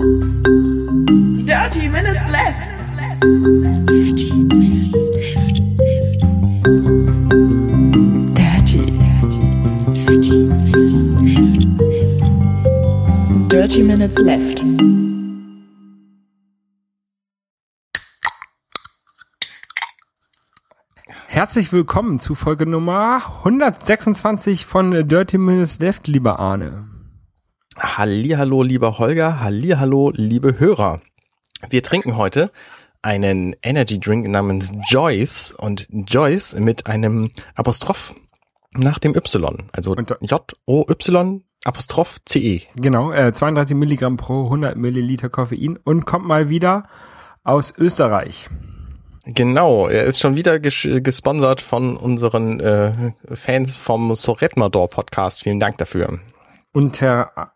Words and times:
Dirty 0.00 1.90
Minutes 1.90 2.30
Left. 2.30 2.56
Dirty 3.86 4.32
Minutes 4.32 4.92
Left. 5.12 5.60
Dirty. 8.34 8.80
Dirty 9.92 10.32
Minutes 10.62 11.12
Left. 11.20 11.60
Dirty 13.50 13.82
Minutes 13.82 14.18
Left. 14.20 14.64
Herzlich 21.26 21.72
willkommen 21.74 22.20
zu 22.20 22.34
Folge 22.34 22.64
Nummer 22.64 23.16
126 23.44 24.64
von 24.64 25.06
Dirty 25.06 25.36
Minutes 25.36 25.78
Left, 25.78 26.08
lieber 26.08 26.40
Arne. 26.40 26.89
Hallihallo, 27.82 28.62
lieber 28.62 28.98
Holger, 28.98 29.40
Hallihallo, 29.40 30.12
liebe 30.14 30.58
Hörer. 30.60 31.00
Wir 31.68 31.82
trinken 31.82 32.16
heute 32.16 32.50
einen 33.02 33.56
Energy 33.62 33.98
Drink 33.98 34.28
namens 34.28 34.70
Joyce 34.90 35.52
und 35.52 35.86
Joyce 35.90 36.54
mit 36.58 36.86
einem 36.86 37.30
Apostroph 37.54 38.14
nach 38.72 38.98
dem 38.98 39.14
Y, 39.16 39.56
also 39.72 39.92
Und 39.92 40.10
da- 40.10 40.16
J-O-Y 40.20 41.42
Apostroph 41.64 42.18
C-E. 42.24 42.62
Genau, 42.76 43.12
äh, 43.12 43.32
32 43.32 43.76
Milligramm 43.76 44.16
pro 44.16 44.44
100 44.44 44.76
Milliliter 44.76 45.28
Koffein 45.28 45.76
und 45.82 46.04
kommt 46.06 46.26
mal 46.26 46.48
wieder 46.48 46.84
aus 47.44 47.72
Österreich. 47.76 48.48
Genau, 49.24 49.86
er 49.86 50.04
ist 50.04 50.20
schon 50.20 50.36
wieder 50.36 50.58
ges 50.58 50.86
gesponsert 51.02 51.60
von 51.60 51.96
unseren 51.96 52.60
äh, 52.60 53.12
Fans 53.34 53.76
vom 53.76 54.14
Soretmador 54.14 54.88
Podcast. 54.88 55.42
Vielen 55.42 55.60
Dank 55.60 55.76
dafür. 55.78 56.18
Unter, 56.72 57.52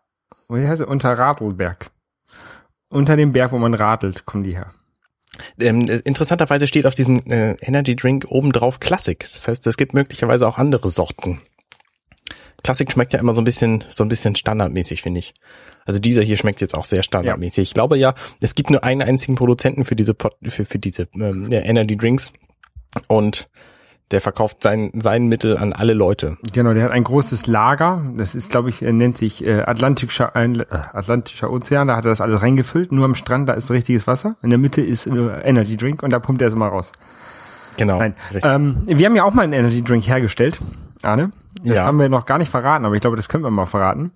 wie 0.49 0.67
heißt 0.67 0.81
es? 0.81 0.87
Unter 0.87 1.17
Radlberg. 1.17 1.91
Unter 2.89 3.15
dem 3.15 3.33
Berg, 3.33 3.51
wo 3.51 3.57
man 3.57 3.73
radelt, 3.73 4.25
kommen 4.25 4.43
die 4.43 4.55
her. 4.55 4.71
Ähm, 5.59 5.89
äh, 5.89 5.97
interessanterweise 6.05 6.67
steht 6.67 6.85
auf 6.85 6.95
diesem 6.95 7.19
äh, 7.29 7.55
Energy 7.61 7.95
Drink 7.95 8.25
obendrauf 8.29 8.79
Classic. 8.79 9.19
Das 9.19 9.47
heißt, 9.47 9.67
es 9.67 9.77
gibt 9.77 9.93
möglicherweise 9.93 10.47
auch 10.47 10.57
andere 10.57 10.89
Sorten. 10.89 11.41
Classic 12.63 12.91
schmeckt 12.91 13.13
ja 13.13 13.19
immer 13.19 13.33
so 13.33 13.41
ein 13.41 13.45
bisschen, 13.45 13.83
so 13.89 14.03
ein 14.03 14.07
bisschen 14.07 14.35
standardmäßig, 14.35 15.01
finde 15.01 15.19
ich. 15.19 15.33
Also 15.85 15.99
dieser 15.99 16.23
hier 16.23 16.37
schmeckt 16.37 16.61
jetzt 16.61 16.73
auch 16.73 16.85
sehr 16.85 17.03
standardmäßig. 17.03 17.69
Ich 17.69 17.73
glaube 17.73 17.97
ja, 17.97 18.15
es 18.41 18.55
gibt 18.55 18.71
nur 18.71 18.83
einen 18.83 19.03
einzigen 19.03 19.35
Produzenten 19.35 19.85
für 19.85 19.95
diese 19.95 20.15
Pot 20.15 20.35
für, 20.47 20.65
für 20.65 20.79
diese 20.79 21.07
ähm, 21.13 21.47
ja, 21.51 21.61
Energy 21.61 21.95
Drinks 21.95 22.33
und 23.07 23.49
der 24.11 24.21
verkauft 24.21 24.61
sein 24.61 24.91
sein 24.95 25.27
Mittel 25.27 25.57
an 25.57 25.73
alle 25.73 25.93
Leute. 25.93 26.37
Genau, 26.53 26.73
der 26.73 26.83
hat 26.83 26.91
ein 26.91 27.03
großes 27.03 27.47
Lager. 27.47 28.03
Das 28.17 28.35
ist, 28.35 28.51
glaube 28.51 28.69
ich, 28.69 28.81
nennt 28.81 29.17
sich 29.17 29.45
äh, 29.45 29.61
Atlantischer, 29.61 30.35
äh, 30.35 30.63
Atlantischer 30.69 31.51
Ozean. 31.51 31.87
Da 31.87 31.95
hat 31.95 32.05
er 32.05 32.09
das 32.09 32.21
alles 32.21 32.41
reingefüllt. 32.41 32.91
Nur 32.91 33.05
am 33.05 33.15
Strand, 33.15 33.49
da 33.49 33.53
ist 33.53 33.71
richtiges 33.71 34.05
Wasser. 34.05 34.35
In 34.41 34.51
der 34.51 34.59
Mitte 34.59 34.81
ist 34.81 35.07
äh, 35.07 35.41
Energy 35.43 35.75
Drink 35.75 36.03
und 36.03 36.11
da 36.11 36.19
pumpt 36.19 36.41
er 36.41 36.49
es 36.49 36.55
mal 36.55 36.67
raus. 36.67 36.91
Genau. 37.77 37.99
Nein. 37.99 38.15
Ähm, 38.43 38.77
wir 38.85 39.05
haben 39.05 39.15
ja 39.15 39.23
auch 39.23 39.33
mal 39.33 39.43
einen 39.43 39.53
Energy 39.53 39.81
Drink 39.81 40.07
hergestellt, 40.07 40.59
Arne. 41.01 41.31
Das 41.65 41.75
Ja. 41.77 41.85
haben 41.85 41.99
wir 41.99 42.09
noch 42.09 42.25
gar 42.25 42.37
nicht 42.37 42.49
verraten, 42.51 42.85
aber 42.85 42.95
ich 42.95 43.01
glaube, 43.01 43.15
das 43.17 43.27
können 43.27 43.43
wir 43.43 43.49
mal 43.51 43.65
verraten. 43.65 44.11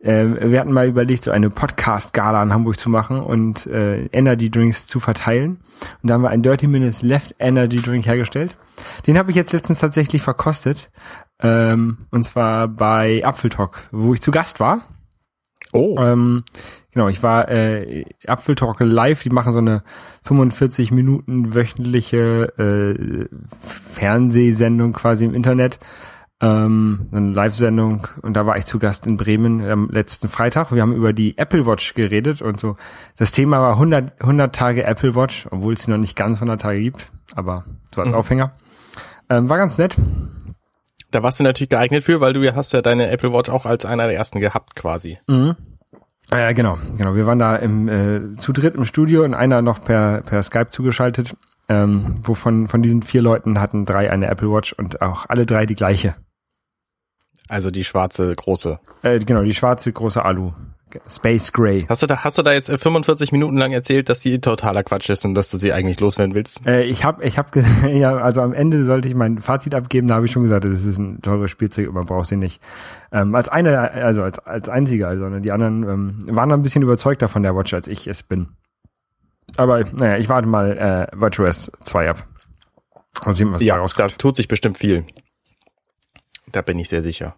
Ähm, 0.00 0.36
wir 0.40 0.58
hatten 0.60 0.72
mal 0.72 0.88
überlegt, 0.88 1.24
so 1.24 1.30
eine 1.30 1.50
Podcast-Gala 1.50 2.42
in 2.42 2.52
Hamburg 2.52 2.78
zu 2.78 2.90
machen 2.90 3.20
und 3.20 3.66
äh, 3.66 4.06
Energy 4.06 4.50
Drinks 4.50 4.86
zu 4.86 4.98
verteilen. 5.00 5.58
Und 6.02 6.08
da 6.08 6.14
haben 6.14 6.22
wir 6.22 6.30
einen 6.30 6.42
Dirty 6.42 6.66
Minutes 6.66 7.02
Left 7.02 7.34
Energy 7.38 7.76
Drink 7.76 8.06
hergestellt. 8.06 8.56
Den 9.06 9.18
habe 9.18 9.30
ich 9.30 9.36
jetzt 9.36 9.52
letztens 9.52 9.80
tatsächlich 9.80 10.22
verkostet. 10.22 10.90
Ähm, 11.40 11.98
und 12.10 12.22
zwar 12.24 12.68
bei 12.68 13.22
Apfeltalk, 13.24 13.88
wo 13.90 14.14
ich 14.14 14.20
zu 14.22 14.30
Gast 14.30 14.60
war. 14.60 14.82
oh, 15.72 15.96
Ähm, 16.00 16.44
genau, 16.92 17.08
ich 17.08 17.22
war 17.22 17.48
äh, 17.48 18.04
Apfeltalk 18.26 18.78
live, 18.80 19.22
die 19.22 19.30
machen 19.30 19.52
so 19.52 19.58
eine 19.58 19.82
45 20.24 20.90
Minuten 20.92 21.54
wöchentliche 21.54 22.52
äh, 22.58 23.26
Fernsehsendung 23.92 24.92
quasi 24.92 25.24
im 25.24 25.34
Internet. 25.34 25.78
Ähm, 26.42 27.08
eine 27.12 27.30
Live-Sendung 27.30 28.08
und 28.22 28.36
da 28.36 28.46
war 28.46 28.56
ich 28.56 28.66
zu 28.66 28.80
Gast 28.80 29.06
in 29.06 29.16
Bremen 29.16 29.64
am 29.64 29.88
letzten 29.90 30.28
Freitag. 30.28 30.72
Wir 30.72 30.82
haben 30.82 30.92
über 30.92 31.12
die 31.12 31.38
Apple 31.38 31.66
Watch 31.66 31.94
geredet 31.94 32.42
und 32.42 32.58
so. 32.58 32.76
Das 33.16 33.30
Thema 33.30 33.60
war 33.60 33.74
100, 33.74 34.20
100 34.20 34.52
Tage 34.52 34.82
Apple 34.82 35.14
Watch, 35.14 35.46
obwohl 35.52 35.74
es 35.74 35.84
sie 35.84 35.92
noch 35.92 35.98
nicht 35.98 36.16
ganz 36.16 36.38
100 36.38 36.60
Tage 36.60 36.80
gibt, 36.80 37.12
aber 37.36 37.64
so 37.94 38.00
als 38.02 38.12
Aufhänger. 38.12 38.52
Ähm, 39.30 39.48
war 39.48 39.56
ganz 39.56 39.78
nett. 39.78 39.96
da 41.12 41.22
warst 41.22 41.38
du 41.38 41.44
natürlich 41.44 41.70
geeignet 41.70 42.02
für, 42.02 42.20
weil 42.20 42.32
du 42.32 42.42
ja 42.42 42.56
hast 42.56 42.72
ja 42.72 42.82
deine 42.82 43.08
Apple 43.10 43.32
Watch 43.32 43.48
auch 43.48 43.64
als 43.64 43.84
einer 43.84 44.08
der 44.08 44.16
ersten 44.16 44.40
gehabt 44.40 44.74
quasi. 44.74 45.18
Ja, 46.30 46.50
genau, 46.52 46.76
genau. 46.96 47.14
Wir 47.14 47.26
waren 47.26 47.38
da 47.38 47.54
im, 47.54 47.88
äh, 47.88 48.32
zu 48.38 48.52
dritt 48.52 48.74
im 48.74 48.84
Studio 48.84 49.22
und 49.22 49.34
einer 49.34 49.62
noch 49.62 49.84
per, 49.84 50.22
per 50.22 50.42
Skype 50.42 50.70
zugeschaltet. 50.70 51.36
Ähm, 51.68 52.16
wovon 52.24 52.66
von 52.66 52.82
diesen 52.82 53.02
vier 53.02 53.22
Leuten 53.22 53.60
hatten 53.60 53.86
drei 53.86 54.10
eine 54.10 54.26
Apple 54.26 54.50
Watch 54.50 54.72
und 54.72 55.02
auch 55.02 55.26
alle 55.28 55.46
drei 55.46 55.66
die 55.66 55.76
gleiche. 55.76 56.16
Also 57.48 57.70
die 57.70 57.84
schwarze 57.84 58.34
große. 58.34 58.78
Äh, 59.02 59.18
genau, 59.20 59.42
die 59.42 59.54
schwarze 59.54 59.92
große 59.92 60.24
Alu. 60.24 60.52
Space 61.08 61.52
Gray. 61.54 61.86
Hast 61.88 62.02
du 62.02 62.06
da, 62.06 62.18
hast 62.18 62.36
du 62.36 62.42
da 62.42 62.52
jetzt 62.52 62.68
äh, 62.68 62.76
45 62.76 63.32
Minuten 63.32 63.56
lang 63.56 63.72
erzählt, 63.72 64.10
dass 64.10 64.20
sie 64.20 64.40
totaler 64.40 64.82
Quatsch 64.82 65.08
ist 65.08 65.24
und 65.24 65.34
dass 65.34 65.50
du 65.50 65.56
sie 65.56 65.72
eigentlich 65.72 65.98
loswerden 66.00 66.34
willst? 66.34 66.66
Äh, 66.66 66.82
ich 66.82 67.02
habe, 67.02 67.24
ich 67.24 67.38
habe, 67.38 67.48
ja, 67.90 68.14
also 68.18 68.42
am 68.42 68.52
Ende 68.52 68.84
sollte 68.84 69.08
ich 69.08 69.14
mein 69.14 69.38
Fazit 69.38 69.74
abgeben. 69.74 70.06
Da 70.06 70.16
habe 70.16 70.26
ich 70.26 70.32
schon 70.32 70.42
gesagt, 70.42 70.64
das 70.66 70.84
ist 70.84 70.98
ein 70.98 71.22
teures 71.22 71.50
Spielzeug, 71.50 71.90
man 71.92 72.04
braucht 72.04 72.26
sie 72.26 72.36
nicht. 72.36 72.60
Ähm, 73.10 73.34
als 73.34 73.48
eine, 73.48 73.90
also 73.90 74.22
als 74.22 74.38
als 74.40 74.68
einziger, 74.68 75.08
also 75.08 75.28
ne, 75.30 75.40
die 75.40 75.50
anderen 75.52 75.82
ähm, 75.88 76.18
waren 76.36 76.52
ein 76.52 76.62
bisschen 76.62 76.82
überzeugter 76.82 77.28
von 77.30 77.42
der 77.42 77.56
Watch, 77.56 77.72
als 77.72 77.88
ich 77.88 78.06
es 78.06 78.22
bin. 78.22 78.48
Aber 79.56 79.84
naja, 79.84 80.18
ich 80.18 80.28
warte 80.28 80.46
mal 80.46 80.76
äh, 81.12 81.18
WatchOS 81.18 81.72
2 81.84 82.10
ab. 82.10 82.26
Und 83.24 83.34
sehen, 83.34 83.50
was 83.52 83.60
da 83.60 83.64
Ja, 83.64 83.76
rauskommt. 83.76 84.12
da 84.12 84.16
tut 84.18 84.36
sich 84.36 84.48
bestimmt 84.48 84.76
viel. 84.78 85.04
Da 86.52 86.62
bin 86.62 86.78
ich 86.78 86.88
sehr 86.88 87.02
sicher. 87.02 87.36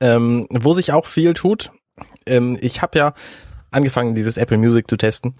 Ähm, 0.00 0.46
wo 0.50 0.72
sich 0.72 0.92
auch 0.92 1.06
viel 1.06 1.34
tut, 1.34 1.72
ähm, 2.26 2.56
ich 2.60 2.82
habe 2.82 2.98
ja 2.98 3.14
angefangen, 3.70 4.14
dieses 4.14 4.36
Apple 4.36 4.58
Music 4.58 4.88
zu 4.88 4.96
testen. 4.96 5.36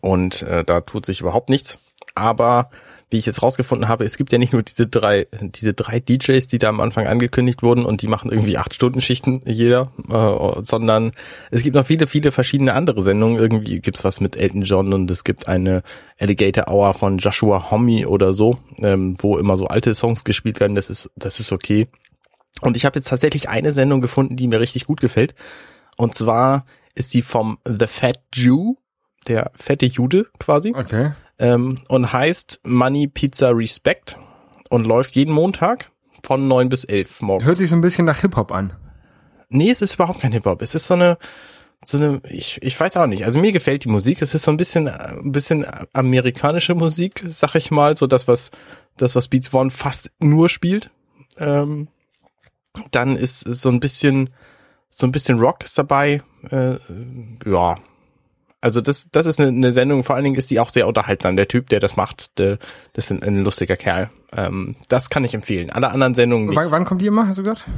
Und 0.00 0.42
äh, 0.42 0.64
da 0.64 0.80
tut 0.80 1.06
sich 1.06 1.20
überhaupt 1.20 1.48
nichts. 1.48 1.78
Aber 2.14 2.70
wie 3.14 3.18
ich 3.18 3.26
jetzt 3.26 3.42
rausgefunden 3.42 3.86
habe, 3.86 4.04
es 4.04 4.16
gibt 4.16 4.32
ja 4.32 4.38
nicht 4.38 4.52
nur 4.52 4.64
diese 4.64 4.88
drei, 4.88 5.28
diese 5.40 5.72
drei 5.72 6.00
DJs, 6.00 6.48
die 6.48 6.58
da 6.58 6.68
am 6.68 6.80
Anfang 6.80 7.06
angekündigt 7.06 7.62
wurden 7.62 7.84
und 7.84 8.02
die 8.02 8.08
machen 8.08 8.28
irgendwie 8.32 8.58
acht 8.58 8.74
Stunden 8.74 9.00
Schichten 9.00 9.40
jeder, 9.46 9.92
äh, 10.10 10.64
sondern 10.64 11.12
es 11.52 11.62
gibt 11.62 11.76
noch 11.76 11.86
viele, 11.86 12.08
viele 12.08 12.32
verschiedene 12.32 12.74
andere 12.74 13.02
Sendungen. 13.02 13.38
Irgendwie 13.38 13.78
gibt's 13.78 14.02
was 14.02 14.20
mit 14.20 14.34
Elton 14.34 14.62
John 14.62 14.92
und 14.92 15.08
es 15.12 15.22
gibt 15.22 15.46
eine 15.46 15.84
Alligator 16.18 16.66
Hour 16.66 16.92
von 16.94 17.18
Joshua 17.18 17.70
Homme 17.70 18.08
oder 18.08 18.34
so, 18.34 18.58
ähm, 18.78 19.14
wo 19.18 19.38
immer 19.38 19.56
so 19.56 19.68
alte 19.68 19.94
Songs 19.94 20.24
gespielt 20.24 20.58
werden. 20.58 20.74
Das 20.74 20.90
ist, 20.90 21.08
das 21.14 21.38
ist 21.38 21.52
okay. 21.52 21.86
Und 22.62 22.76
ich 22.76 22.84
habe 22.84 22.98
jetzt 22.98 23.08
tatsächlich 23.08 23.48
eine 23.48 23.70
Sendung 23.70 24.00
gefunden, 24.00 24.34
die 24.34 24.48
mir 24.48 24.58
richtig 24.58 24.86
gut 24.86 25.00
gefällt. 25.00 25.36
Und 25.96 26.16
zwar 26.16 26.66
ist 26.96 27.14
die 27.14 27.22
vom 27.22 27.58
The 27.64 27.86
Fat 27.86 28.18
Jew, 28.34 28.74
der 29.28 29.52
fette 29.54 29.86
Jude 29.86 30.26
quasi 30.40 30.72
Okay. 30.74 31.12
Ähm, 31.38 31.78
und 31.88 32.12
heißt 32.12 32.60
Money 32.64 33.08
Pizza 33.08 33.50
Respect 33.50 34.18
und 34.70 34.86
läuft 34.86 35.14
jeden 35.14 35.32
Montag 35.32 35.90
von 36.22 36.48
neun 36.48 36.68
bis 36.68 36.84
elf 36.84 37.20
morgens. 37.20 37.46
Hört 37.46 37.56
sich 37.56 37.70
so 37.70 37.76
ein 37.76 37.80
bisschen 37.80 38.06
nach 38.06 38.20
Hip-Hop 38.20 38.52
an. 38.52 38.76
Nee, 39.48 39.70
es 39.70 39.82
ist 39.82 39.94
überhaupt 39.94 40.20
kein 40.20 40.32
Hip-Hop. 40.32 40.62
Es 40.62 40.74
ist 40.74 40.86
so 40.86 40.94
eine, 40.94 41.18
so 41.84 41.98
eine, 41.98 42.20
ich, 42.28 42.60
ich 42.62 42.78
weiß 42.78 42.96
auch 42.96 43.06
nicht. 43.06 43.24
Also 43.24 43.38
mir 43.38 43.52
gefällt 43.52 43.84
die 43.84 43.88
Musik. 43.88 44.22
Es 44.22 44.34
ist 44.34 44.44
so 44.44 44.50
ein 44.50 44.56
bisschen, 44.56 44.88
ein 44.88 45.32
bisschen 45.32 45.66
amerikanische 45.92 46.74
Musik, 46.74 47.22
sag 47.28 47.54
ich 47.54 47.70
mal. 47.70 47.96
So 47.96 48.06
das, 48.06 48.26
was, 48.26 48.50
das, 48.96 49.14
was 49.14 49.28
Beats 49.28 49.52
One 49.52 49.70
fast 49.70 50.12
nur 50.18 50.48
spielt. 50.48 50.90
Ähm, 51.38 51.88
dann 52.90 53.16
ist 53.16 53.46
ist 53.46 53.60
so 53.60 53.68
ein 53.68 53.80
bisschen, 53.80 54.30
so 54.88 55.06
ein 55.06 55.12
bisschen 55.12 55.38
Rock 55.38 55.62
ist 55.64 55.78
dabei. 55.78 56.22
Äh, 56.50 56.76
ja. 57.46 57.76
Also 58.64 58.80
das, 58.80 59.10
das 59.12 59.26
ist 59.26 59.38
eine, 59.38 59.50
eine 59.50 59.72
Sendung, 59.72 60.04
vor 60.04 60.16
allen 60.16 60.24
Dingen 60.24 60.36
ist 60.36 60.50
die 60.50 60.58
auch 60.58 60.70
sehr 60.70 60.88
unterhaltsam. 60.88 61.36
Der 61.36 61.48
Typ, 61.48 61.68
der 61.68 61.80
das 61.80 61.96
macht, 61.96 62.38
der, 62.38 62.56
das 62.94 63.04
ist 63.04 63.10
ein, 63.10 63.22
ein 63.22 63.44
lustiger 63.44 63.76
Kerl. 63.76 64.08
Ähm, 64.34 64.76
das 64.88 65.10
kann 65.10 65.22
ich 65.22 65.34
empfehlen. 65.34 65.68
Alle 65.68 65.90
anderen 65.90 66.14
Sendungen 66.14 66.48
nicht. 66.48 66.56
Wann, 66.56 66.70
wann 66.70 66.86
kommt 66.86 67.02
die 67.02 67.06
immer, 67.06 67.28
hast 67.28 67.38
du 67.38 67.42
gesagt? 67.42 67.68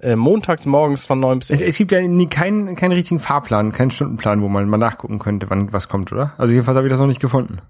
Äh, 0.00 0.16
montags 0.16 0.66
morgens 0.66 1.06
von 1.06 1.18
neun 1.18 1.38
bis 1.38 1.48
Es, 1.48 1.62
elf. 1.62 1.70
es 1.70 1.78
gibt 1.78 1.92
ja 1.92 2.02
nie 2.02 2.26
keinen, 2.26 2.76
keinen 2.76 2.92
richtigen 2.92 3.20
Fahrplan, 3.20 3.72
keinen 3.72 3.90
Stundenplan, 3.90 4.42
wo 4.42 4.48
man 4.48 4.68
mal 4.68 4.76
nachgucken 4.76 5.18
könnte, 5.18 5.48
wann 5.48 5.72
was 5.72 5.88
kommt, 5.88 6.12
oder? 6.12 6.34
Also 6.36 6.52
jedenfalls 6.52 6.76
habe 6.76 6.86
ich 6.86 6.90
das 6.90 7.00
noch 7.00 7.06
nicht 7.06 7.20
gefunden. 7.20 7.62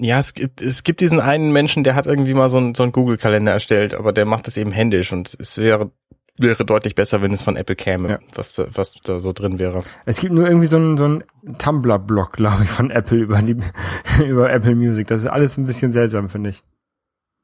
Ja, 0.00 0.18
es 0.18 0.34
gibt, 0.34 0.60
es 0.60 0.82
gibt 0.82 1.02
diesen 1.02 1.20
einen 1.20 1.52
Menschen, 1.52 1.84
der 1.84 1.94
hat 1.94 2.06
irgendwie 2.06 2.34
mal 2.34 2.50
so 2.50 2.58
einen, 2.58 2.74
so 2.74 2.82
einen 2.82 2.90
Google-Kalender 2.90 3.52
erstellt, 3.52 3.94
aber 3.94 4.12
der 4.12 4.26
macht 4.26 4.48
das 4.48 4.56
eben 4.56 4.72
händisch 4.72 5.12
und 5.12 5.36
es 5.38 5.56
wäre, 5.56 5.92
wäre 6.38 6.64
deutlich 6.64 6.94
besser, 6.94 7.20
wenn 7.22 7.32
es 7.32 7.42
von 7.42 7.56
Apple 7.56 7.76
käme, 7.76 8.08
Ja. 8.10 8.18
was, 8.34 8.54
da- 8.54 8.66
was 8.72 8.94
da 9.04 9.20
so 9.20 9.32
drin 9.32 9.58
wäre. 9.58 9.82
Es 10.06 10.20
gibt 10.20 10.32
nur 10.34 10.46
irgendwie 10.46 10.66
so 10.66 10.76
einen, 10.76 10.96
so 10.98 11.04
einen 11.04 11.24
Tumblr-Blog, 11.58 12.32
glaube 12.36 12.64
ich, 12.64 12.70
von 12.70 12.90
Apple 12.90 13.18
über 13.18 13.42
die, 13.42 13.56
über 14.26 14.50
Apple 14.50 14.74
Music. 14.74 15.06
Das 15.08 15.22
ist 15.22 15.28
alles 15.28 15.56
ein 15.58 15.66
bisschen 15.66 15.92
seltsam, 15.92 16.28
finde 16.28 16.50
ich. 16.50 16.62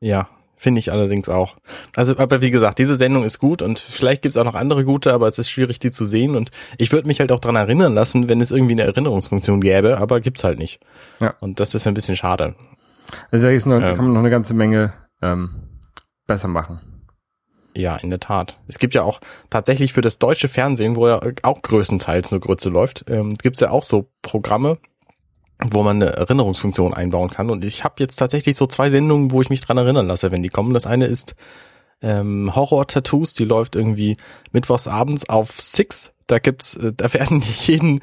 Ja, 0.01 0.29
Finde 0.61 0.81
ich 0.81 0.91
allerdings 0.91 1.29
auch. 1.29 1.57
Also, 1.95 2.19
aber 2.19 2.41
wie 2.43 2.51
gesagt, 2.51 2.81
diese 2.81 2.97
Sendung 2.97 3.23
ist 3.23 3.39
gut 3.39 3.63
und 3.63 3.79
vielleicht 3.79 4.23
gibt's 4.23 4.37
auch 4.37 4.43
noch 4.43 4.57
andere 4.57 4.85
gute, 4.85 5.13
aber 5.15 5.29
es 5.29 5.39
ist 5.39 5.49
schwierig, 5.51 5.79
die 5.79 5.93
zu 5.93 6.05
sehen. 6.05 6.35
Und 6.35 6.51
ich 6.79 6.91
würde 6.91 7.07
mich 7.07 7.21
halt 7.21 7.31
auch 7.31 7.39
dran 7.39 7.55
erinnern 7.55 7.95
lassen, 7.95 8.29
wenn 8.29 8.41
es 8.41 8.51
irgendwie 8.51 8.73
eine 8.73 8.83
Erinnerungsfunktion 8.83 9.61
gäbe, 9.61 9.99
aber 9.99 10.21
gibt's 10.21 10.43
halt 10.43 10.59
nicht. 10.59 10.81
Ja. 11.21 11.35
Und 11.39 11.61
das 11.61 11.77
ist 11.77 11.87
ein 11.87 11.95
bisschen 11.95 12.17
schade. 12.17 12.57
Also 13.31 13.47
da 13.47 13.53
ist 13.53 13.67
noch, 13.67 13.77
Ähm. 13.81 13.95
kann 13.95 14.07
man 14.07 14.15
noch 14.15 14.19
eine 14.19 14.31
ganze 14.31 14.53
Menge 14.53 14.95
ähm, 15.23 15.51
besser 16.27 16.49
machen. 16.49 16.81
Ja, 17.79 17.95
in 17.95 18.11
der 18.11 18.19
Tat. 18.19 18.59
Es 18.67 18.81
gibt 18.81 18.95
ja 18.95 19.05
auch 19.05 19.21
tatsächlich 19.51 19.93
für 19.93 20.01
das 20.01 20.19
deutsche 20.19 20.49
Fernsehen, 20.49 20.97
wo 20.97 21.07
ja 21.07 21.21
auch 21.45 21.63
größtenteils 21.63 22.33
nur 22.33 22.41
Grütze 22.41 22.71
läuft, 22.71 23.05
ähm, 23.09 23.35
gibt's 23.35 23.61
ja 23.61 23.71
auch 23.71 23.85
so 23.85 24.11
Programme, 24.21 24.79
wo 25.65 25.85
man 25.85 26.03
eine 26.03 26.13
Erinnerungsfunktion 26.13 26.93
einbauen 26.93 27.31
kann. 27.31 27.51
Und 27.51 27.65
ich 27.65 27.85
habe 27.85 27.95
jetzt 27.99 28.17
tatsächlich 28.17 28.57
so 28.57 28.67
zwei 28.67 28.89
Sendungen, 28.89 29.31
wo 29.31 29.41
ich 29.43 29.49
mich 29.49 29.61
dran 29.61 29.79
erinnern 29.79 30.09
lasse, 30.09 30.33
wenn 30.33 30.43
die 30.43 30.49
kommen. 30.49 30.75
Das 30.75 30.89
eine 30.89 31.07
ist 31.07 31.37
ähm, 32.03 32.53
Horror-Tattoos, 32.53 33.35
die 33.35 33.45
läuft 33.45 33.77
irgendwie 33.77 34.17
mittwochs 34.51 34.89
abends 34.89 35.29
auf 35.29 35.61
Six. 35.61 36.13
Da 36.27 36.41
gibt's, 36.41 36.75
äh, 36.75 36.93
da 36.93 37.15
werden 37.15 37.45
jeden, 37.61 38.01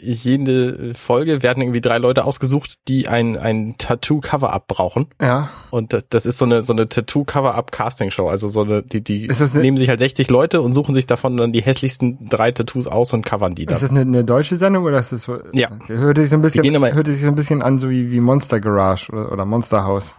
jede 0.00 0.92
Folge 0.94 1.42
werden 1.42 1.62
irgendwie 1.62 1.80
drei 1.80 1.98
Leute 1.98 2.24
ausgesucht, 2.24 2.74
die 2.88 3.08
ein, 3.08 3.36
ein 3.36 3.76
Tattoo-Cover-Up 3.78 4.66
brauchen. 4.66 5.06
Ja. 5.20 5.50
Und 5.70 5.92
da- 5.92 6.00
das 6.10 6.26
ist 6.26 6.38
so 6.38 6.44
eine, 6.44 6.62
so 6.62 6.72
eine 6.72 6.88
Tattoo-Cover-Up-Casting-Show. 6.88 8.28
Also 8.28 8.48
so 8.48 8.62
eine, 8.62 8.82
die, 8.82 9.02
die 9.02 9.28
eine- 9.30 9.60
nehmen 9.60 9.76
sich 9.76 9.88
halt 9.88 9.98
60 10.00 10.30
Leute 10.30 10.62
und 10.62 10.72
suchen 10.72 10.94
sich 10.94 11.06
davon 11.06 11.36
dann 11.36 11.52
die 11.52 11.62
hässlichsten 11.62 12.28
drei 12.28 12.50
Tattoos 12.52 12.86
aus 12.86 13.12
und 13.12 13.24
covern 13.24 13.54
die 13.54 13.66
dann. 13.66 13.74
Ist 13.76 13.82
das 13.82 13.90
eine, 13.90 14.00
eine 14.00 14.24
deutsche 14.24 14.56
Sendung 14.56 14.84
oder 14.84 14.98
ist 14.98 15.12
das 15.12 15.22
so? 15.22 15.38
Ja. 15.52 15.70
Okay. 15.82 15.96
Hörte 15.96 16.22
sich 16.22 16.30
so 16.30 16.36
ein 16.36 16.42
bisschen, 16.42 16.64
hörte 16.94 17.12
sich 17.12 17.22
so 17.22 17.28
ein 17.28 17.34
bisschen 17.34 17.62
an, 17.62 17.78
so 17.78 17.90
wie, 17.90 18.10
wie 18.10 18.20
Monster 18.20 18.60
Garage 18.60 19.10
oder, 19.12 19.32
oder 19.32 19.44
Monster 19.44 19.84
House. 19.84 20.14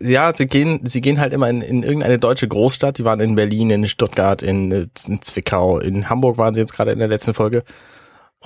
ja, 0.00 0.34
sie 0.34 0.46
gehen, 0.46 0.80
sie 0.84 1.00
gehen 1.00 1.20
halt 1.20 1.32
immer 1.32 1.48
in, 1.48 1.62
in 1.62 1.82
irgendeine 1.82 2.18
deutsche 2.18 2.48
Großstadt. 2.48 2.98
Die 2.98 3.04
waren 3.04 3.20
in 3.20 3.34
Berlin, 3.34 3.70
in 3.70 3.86
Stuttgart, 3.88 4.42
in, 4.42 4.70
äh, 4.72 4.86
in 5.08 5.22
Zwickau, 5.22 5.78
in 5.78 6.08
Hamburg 6.10 6.38
waren 6.38 6.54
sie 6.54 6.60
jetzt 6.60 6.74
gerade 6.74 6.92
in 6.92 6.98
der 6.98 7.08
letzten 7.08 7.34
Folge. 7.34 7.64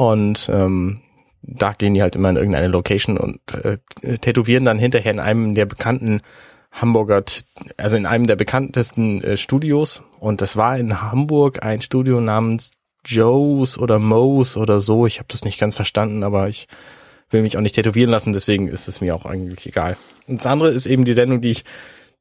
Und 0.00 0.50
ähm, 0.50 1.00
da 1.42 1.74
gehen 1.74 1.92
die 1.92 2.00
halt 2.00 2.16
immer 2.16 2.30
in 2.30 2.36
irgendeine 2.36 2.68
Location 2.68 3.18
und 3.18 3.38
äh, 3.62 3.76
tätowieren 4.16 4.64
dann 4.64 4.78
hinterher 4.78 5.12
in 5.12 5.20
einem 5.20 5.54
der 5.54 5.66
bekannten 5.66 6.22
Hamburger, 6.72 7.22
also 7.76 7.96
in 7.98 8.06
einem 8.06 8.26
der 8.26 8.36
bekanntesten 8.36 9.22
äh, 9.22 9.36
Studios. 9.36 10.02
Und 10.18 10.40
das 10.40 10.56
war 10.56 10.78
in 10.78 11.02
Hamburg 11.02 11.62
ein 11.66 11.82
Studio 11.82 12.22
namens 12.22 12.70
Joe's 13.04 13.76
oder 13.76 13.98
Moe's 13.98 14.56
oder 14.56 14.80
so. 14.80 15.04
Ich 15.04 15.18
habe 15.18 15.28
das 15.28 15.44
nicht 15.44 15.60
ganz 15.60 15.76
verstanden, 15.76 16.24
aber 16.24 16.48
ich 16.48 16.66
will 17.28 17.42
mich 17.42 17.58
auch 17.58 17.62
nicht 17.62 17.74
tätowieren 17.74 18.10
lassen, 18.10 18.32
deswegen 18.32 18.68
ist 18.68 18.88
es 18.88 19.02
mir 19.02 19.14
auch 19.14 19.26
eigentlich 19.26 19.66
egal. 19.66 19.98
Und 20.26 20.38
das 20.38 20.46
andere 20.46 20.70
ist 20.70 20.86
eben 20.86 21.04
die 21.04 21.12
Sendung, 21.12 21.42
die 21.42 21.50
ich, 21.50 21.64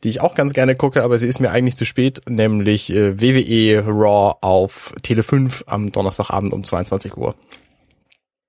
die 0.03 0.09
ich 0.09 0.19
auch 0.19 0.35
ganz 0.35 0.51
gerne 0.51 0.75
gucke, 0.75 1.01
aber 1.01 1.17
sie 1.17 1.27
ist 1.27 1.39
mir 1.39 1.51
eigentlich 1.51 1.77
zu 1.77 1.85
spät, 1.85 2.19
nämlich 2.27 2.93
äh, 2.93 3.21
WWE 3.21 3.85
Raw 3.87 4.35
auf 4.41 4.93
Tele 5.01 5.23
5 5.23 5.63
am 5.67 5.93
Donnerstagabend 5.93 6.51
um 6.51 6.65
22 6.65 7.15
Uhr. 7.15 7.35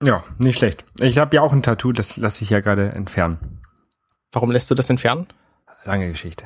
Ja, 0.02 0.24
nicht 0.38 0.58
schlecht. 0.58 0.84
Ich 1.00 1.18
habe 1.18 1.36
ja 1.36 1.42
auch 1.42 1.52
ein 1.52 1.62
Tattoo, 1.62 1.92
das 1.92 2.16
lasse 2.16 2.42
ich 2.42 2.50
ja 2.50 2.60
gerade 2.60 2.92
entfernen. 2.92 3.60
Warum 4.32 4.50
lässt 4.50 4.70
du 4.70 4.74
das 4.74 4.88
entfernen? 4.88 5.26
Lange 5.84 6.08
Geschichte. 6.08 6.44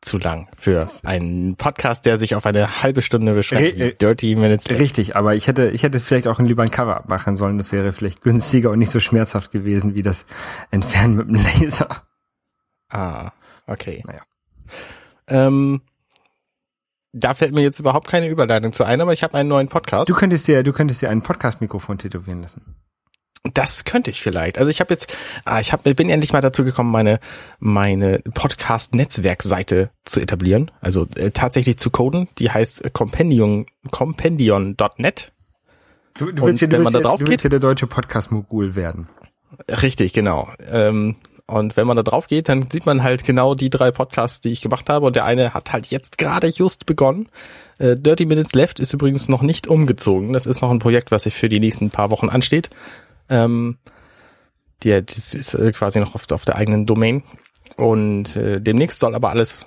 Zu 0.00 0.16
lang 0.18 0.48
für 0.56 0.86
einen 1.04 1.56
Podcast, 1.56 2.06
der 2.06 2.16
sich 2.16 2.34
auf 2.34 2.46
eine 2.46 2.82
halbe 2.82 3.02
Stunde 3.02 3.34
beschränkt. 3.34 3.78
Re- 3.78 3.90
äh, 3.90 3.94
Dirty 3.94 4.34
Minutes. 4.34 4.70
Richtig, 4.70 5.14
aber 5.14 5.34
ich 5.34 5.46
hätte, 5.46 5.68
ich 5.70 5.82
hätte 5.82 6.00
vielleicht 6.00 6.26
auch 6.26 6.38
lieber 6.40 6.62
ein 6.62 6.70
Cover 6.70 6.96
abmachen 6.96 7.36
sollen. 7.36 7.58
Das 7.58 7.70
wäre 7.70 7.92
vielleicht 7.92 8.22
günstiger 8.22 8.70
und 8.70 8.78
nicht 8.78 8.90
so 8.90 8.98
schmerzhaft 8.98 9.52
gewesen 9.52 9.94
wie 9.94 10.02
das 10.02 10.24
Entfernen 10.70 11.16
mit 11.16 11.28
dem 11.28 11.34
Laser. 11.34 12.02
Ah, 12.88 13.32
okay. 13.66 14.02
Naja. 14.06 14.22
Ähm, 15.28 15.82
da 17.12 17.34
fällt 17.34 17.52
mir 17.52 17.62
jetzt 17.62 17.78
überhaupt 17.80 18.08
keine 18.08 18.28
Überleitung 18.28 18.72
zu 18.72 18.84
ein, 18.84 19.00
aber 19.00 19.12
ich 19.12 19.22
habe 19.22 19.34
einen 19.34 19.48
neuen 19.48 19.68
Podcast. 19.68 20.08
Du 20.08 20.14
könntest 20.14 20.46
dir, 20.46 20.62
du 20.62 20.72
könntest 20.72 21.02
dir 21.02 21.10
ein 21.10 21.22
Podcast-Mikrofon 21.22 21.98
tätowieren 21.98 22.42
lassen. 22.42 22.76
Das 23.54 23.84
könnte 23.84 24.10
ich 24.10 24.20
vielleicht. 24.20 24.58
Also 24.58 24.70
ich 24.70 24.80
habe 24.80 24.92
jetzt, 24.92 25.16
ah, 25.46 25.60
ich 25.60 25.72
hab, 25.72 25.82
bin 25.82 26.10
endlich 26.10 26.34
mal 26.34 26.42
dazu 26.42 26.62
gekommen, 26.62 26.90
meine 26.90 27.20
meine 27.58 28.18
Podcast-Netzwerkseite 28.18 29.90
zu 30.04 30.20
etablieren. 30.20 30.70
Also 30.82 31.06
äh, 31.16 31.30
tatsächlich 31.30 31.78
zu 31.78 31.90
coden. 31.90 32.28
Die 32.38 32.50
heißt 32.50 32.84
äh, 32.84 32.90
Compendium 32.90 33.64
compendion.net. 33.90 35.32
Du, 36.18 36.32
du 36.32 36.42
willst 36.42 36.58
hier, 36.58 36.68
du 36.68 36.78
willst 36.78 36.92
hier, 36.92 37.02
du 37.02 37.26
willst 37.26 37.42
hier 37.42 37.50
der 37.50 37.60
deutsche 37.60 37.86
Podcast-Mogul 37.86 38.74
werden. 38.74 39.08
Richtig, 39.68 40.12
genau. 40.12 40.50
Ähm, 40.70 41.16
und 41.50 41.76
wenn 41.76 41.86
man 41.86 41.96
da 41.96 42.04
drauf 42.04 42.28
geht, 42.28 42.48
dann 42.48 42.68
sieht 42.68 42.86
man 42.86 43.02
halt 43.02 43.24
genau 43.24 43.56
die 43.56 43.70
drei 43.70 43.90
Podcasts, 43.90 44.40
die 44.40 44.52
ich 44.52 44.60
gemacht 44.60 44.88
habe. 44.88 45.04
Und 45.04 45.16
der 45.16 45.24
eine 45.24 45.52
hat 45.52 45.72
halt 45.72 45.86
jetzt 45.86 46.16
gerade 46.16 46.46
just 46.46 46.86
begonnen. 46.86 47.28
Äh, 47.78 47.96
Dirty 47.96 48.24
Minutes 48.24 48.52
Left 48.52 48.78
ist 48.78 48.92
übrigens 48.92 49.28
noch 49.28 49.42
nicht 49.42 49.66
umgezogen. 49.66 50.32
Das 50.32 50.46
ist 50.46 50.60
noch 50.60 50.70
ein 50.70 50.78
Projekt, 50.78 51.10
was 51.10 51.24
sich 51.24 51.34
für 51.34 51.48
die 51.48 51.58
nächsten 51.58 51.90
paar 51.90 52.12
Wochen 52.12 52.28
ansteht. 52.28 52.70
Ähm, 53.28 53.78
der, 54.84 55.02
das 55.02 55.34
ist 55.34 55.54
äh, 55.54 55.72
quasi 55.72 55.98
noch 55.98 56.14
auf, 56.14 56.30
auf 56.30 56.44
der 56.44 56.54
eigenen 56.54 56.86
Domain. 56.86 57.24
Und 57.76 58.36
äh, 58.36 58.60
demnächst 58.60 59.00
soll 59.00 59.16
aber 59.16 59.30
alles 59.30 59.66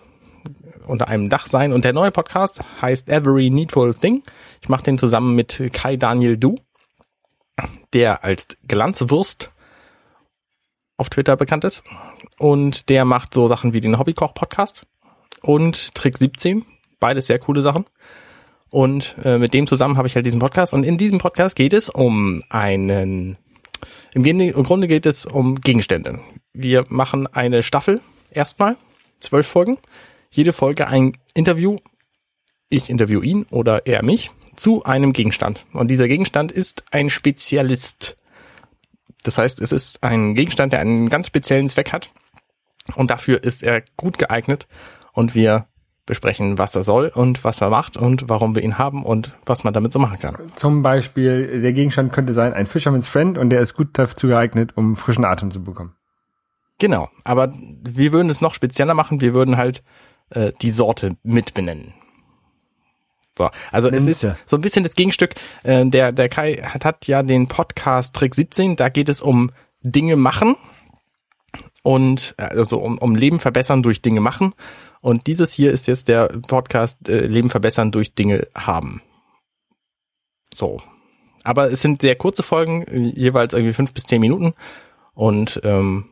unter 0.88 1.09
einem 1.09 1.30
Dach 1.30 1.47
sein. 1.47 1.74
Und 1.74 1.83
der 1.83 1.94
neue 1.94 2.12
Podcast 2.12 2.62
heißt 2.81 3.09
Every 3.09 3.50
Needful 3.50 3.94
Thing. 3.94 4.24
Ich 4.62 4.69
mache 4.69 4.83
den 4.83 4.97
zusammen 4.97 5.35
mit 5.35 5.62
Kai 5.74 5.97
Daniel 5.97 6.38
Du, 6.38 6.59
der 7.91 8.24
als 8.24 8.57
Glanzwurst 8.68 9.53
auf 10.98 11.10
Twitter 11.10 11.36
bekannt 11.36 11.63
ist. 11.63 11.84
Und 12.38 12.90
der 12.90 13.06
macht 13.06 13.34
so 13.34 13.48
Sachen 13.48 13.74
wie 13.74 13.81
den 13.81 13.98
Hobbykoch-Podcast 13.98 14.86
und 15.42 15.95
Trick 15.95 16.18
17. 16.18 16.66
Beides 17.00 17.28
sehr 17.28 17.40
coole 17.40 17.62
Sachen. 17.62 17.86
Und 18.69 19.16
äh, 19.24 19.38
mit 19.38 19.54
dem 19.54 19.68
zusammen 19.68 19.98
habe 19.98 20.07
ich 20.07 20.16
halt 20.16 20.25
diesen 20.25 20.40
Podcast. 20.40 20.74
Und 20.74 20.84
in 20.84 20.98
diesem 20.98 21.19
Podcast 21.19 21.56
geht 21.56 21.74
es 21.74 21.90
um 21.90 22.44
einen, 22.50 23.38
im 24.13 24.25
im 24.25 24.63
Grunde 24.63 24.88
geht 24.88 25.06
es 25.06 25.25
um 25.25 25.62
Gegenstände. 25.62 26.19
Wir 26.54 26.86
machen 26.90 27.28
eine 27.28 27.62
Staffel 27.62 28.01
erstmal, 28.31 28.78
zwölf 29.19 29.45
Folgen. 29.45 29.78
Jede 30.31 30.54
Folge 30.54 30.88
ein 30.88 31.18
Interview. 31.36 31.78
Ich 32.69 32.90
interview 32.90 33.22
ihn 33.22 33.45
oder 33.51 33.86
er 33.86 34.04
mich 34.04 34.31
zu 34.56 34.84
einem 34.84 35.13
Gegenstand. 35.13 35.66
Und 35.74 35.90
dieser 35.90 36.07
Gegenstand 36.07 36.51
ist 36.51 36.84
ein 36.92 37.10
Spezialist. 37.10 38.18
Das 39.24 39.38
heißt, 39.38 39.62
es 39.62 39.72
ist 39.72 40.04
ein 40.04 40.36
Gegenstand, 40.36 40.74
der 40.74 40.80
einen 40.80 41.10
ganz 41.10 41.28
speziellen 41.28 41.70
Zweck 41.70 41.94
hat. 41.94 42.12
Und 42.96 43.10
dafür 43.10 43.44
ist 43.44 43.64
er 43.64 43.84
gut 43.98 44.18
geeignet. 44.18 44.68
Und 45.14 45.36
wir 45.36 45.68
besprechen, 46.06 46.58
was 46.58 46.75
er 46.75 46.84
soll 46.84 47.12
und 47.14 47.44
was 47.44 47.62
er 47.62 47.70
macht 47.70 47.96
und 47.96 48.30
warum 48.30 48.56
wir 48.56 48.64
ihn 48.64 48.78
haben 48.78 49.06
und 49.06 49.38
was 49.46 49.64
man 49.64 49.74
damit 49.74 49.94
so 49.94 50.00
machen 50.00 50.20
kann. 50.20 50.36
Zum 50.56 50.81
Beispiel, 50.81 51.62
der 51.62 51.72
Gegenstand 51.72 52.12
könnte 52.12 52.34
sein 52.34 52.54
ein 52.54 52.66
Fisherman's 52.66 53.08
Friend 53.08 53.38
und 53.38 53.50
der 53.52 53.62
ist 53.62 53.74
gut 53.74 53.90
dazu 53.94 54.28
geeignet, 54.28 54.74
um 54.76 54.97
frischen 54.97 55.24
Atem 55.24 55.52
zu 55.52 55.64
bekommen. 55.64 55.95
Genau. 56.80 57.09
Aber 57.24 57.54
wir 57.56 58.12
würden 58.12 58.30
es 58.30 58.42
noch 58.42 58.54
spezieller 58.54 58.94
machen. 58.94 59.21
Wir 59.21 59.33
würden 59.33 59.56
halt 59.56 59.83
äh, 60.31 60.52
die 60.62 60.71
Sorte 60.71 61.16
mit 61.24 61.54
benennen. 61.54 61.94
So, 63.35 63.49
also 63.71 63.90
es 63.90 64.06
ist 64.06 64.28
so 64.45 64.57
ein 64.57 64.61
bisschen 64.61 64.83
das 64.83 64.95
Gegenstück. 64.95 65.33
Äh, 65.63 65.85
der, 65.87 66.11
der 66.11 66.30
Kai 66.30 66.56
hat, 66.56 66.85
hat 66.85 67.07
ja 67.07 67.23
den 67.23 67.47
Podcast 67.47 68.16
Trick 68.16 68.35
17. 68.35 68.75
Da 68.75 68.90
geht 68.90 69.09
es 69.09 69.21
um 69.21 69.52
Dinge 69.81 70.16
machen 70.16 70.56
und 71.81 72.35
äh, 72.37 72.44
also 72.44 72.78
um, 72.80 72.97
um 72.97 73.16
Leben 73.16 73.40
verbessern 73.40 73.83
durch 73.83 74.02
Dinge 74.02 74.21
machen. 74.21 74.54
Und 75.02 75.28
dieses 75.28 75.52
hier 75.52 75.71
ist 75.71 75.87
jetzt 75.87 76.07
der 76.07 76.28
Podcast 76.28 77.09
äh, 77.09 77.25
Leben 77.25 77.49
verbessern 77.49 77.92
durch 77.92 78.13
Dinge 78.13 78.47
haben. 78.56 79.02
So. 80.54 80.81
Aber 81.44 81.71
es 81.71 81.81
sind 81.81 82.02
sehr 82.02 82.16
kurze 82.16 82.42
Folgen, 82.42 82.85
jeweils 83.16 83.54
irgendwie 83.54 83.73
fünf 83.73 83.94
bis 83.94 84.06
zehn 84.06 84.21
Minuten. 84.21 84.54
Und 85.13 85.59
ähm, 85.66 86.06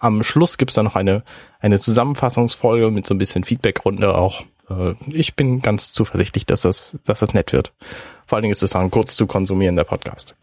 am 0.00 0.22
Schluss 0.22 0.58
gibt's 0.58 0.74
dann 0.74 0.84
noch 0.84 0.96
eine, 0.96 1.24
eine 1.60 1.80
Zusammenfassungsfolge 1.80 2.90
mit 2.90 3.06
so 3.06 3.14
ein 3.14 3.18
bisschen 3.18 3.44
Feedbackrunde 3.44 4.14
auch. 4.14 4.44
Äh, 4.70 4.94
ich 5.08 5.36
bin 5.36 5.60
ganz 5.60 5.92
zuversichtlich, 5.92 6.46
dass 6.46 6.62
das, 6.62 6.98
dass 7.04 7.20
das 7.20 7.34
nett 7.34 7.52
wird. 7.52 7.72
Vor 8.26 8.36
allen 8.36 8.42
Dingen 8.42 8.52
ist 8.52 8.62
es 8.62 8.76
ein 8.76 8.90
kurz 8.90 9.16
zu 9.16 9.26
konsumierender 9.26 9.84
Podcast. 9.84 10.36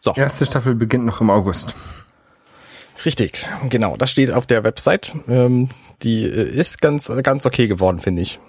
So. 0.00 0.12
Erste 0.14 0.46
Staffel 0.46 0.74
beginnt 0.74 1.04
noch 1.04 1.20
im 1.20 1.30
August. 1.30 1.74
Richtig, 3.04 3.48
genau. 3.68 3.96
Das 3.96 4.10
steht 4.10 4.30
auf 4.32 4.46
der 4.46 4.64
Website. 4.64 5.14
Ähm, 5.28 5.70
die 6.02 6.24
äh, 6.24 6.48
ist 6.48 6.80
ganz, 6.80 7.10
ganz 7.22 7.46
okay 7.46 7.66
geworden, 7.66 8.00
finde 8.00 8.22
ich. 8.22 8.40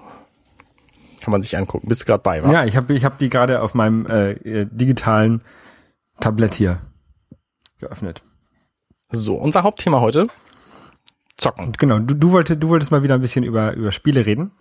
Kann 1.21 1.31
man 1.31 1.41
sich 1.41 1.57
angucken. 1.57 1.87
Bist 1.87 2.01
du 2.01 2.05
gerade 2.05 2.21
bei, 2.21 2.43
wa? 2.43 2.51
Ja, 2.51 2.65
ich 2.65 2.75
habe 2.75 2.93
ich 2.93 3.05
hab 3.05 3.17
die 3.17 3.29
gerade 3.29 3.61
auf 3.61 3.73
meinem 3.73 4.05
äh, 4.05 4.31
äh, 4.31 4.67
digitalen 4.69 5.43
Tablett 6.19 6.55
hier 6.55 6.81
geöffnet. 7.79 8.23
So, 9.11 9.35
unser 9.35 9.63
Hauptthema 9.63 10.01
heute. 10.01 10.27
Zocken. 11.37 11.65
Und 11.65 11.79
genau, 11.79 11.99
du, 11.99 12.13
du, 12.13 12.31
wolltest, 12.31 12.61
du 12.61 12.69
wolltest 12.69 12.91
mal 12.91 13.03
wieder 13.03 13.15
ein 13.15 13.21
bisschen 13.21 13.43
über, 13.43 13.73
über 13.73 13.91
Spiele 13.91 14.25
reden. 14.25 14.51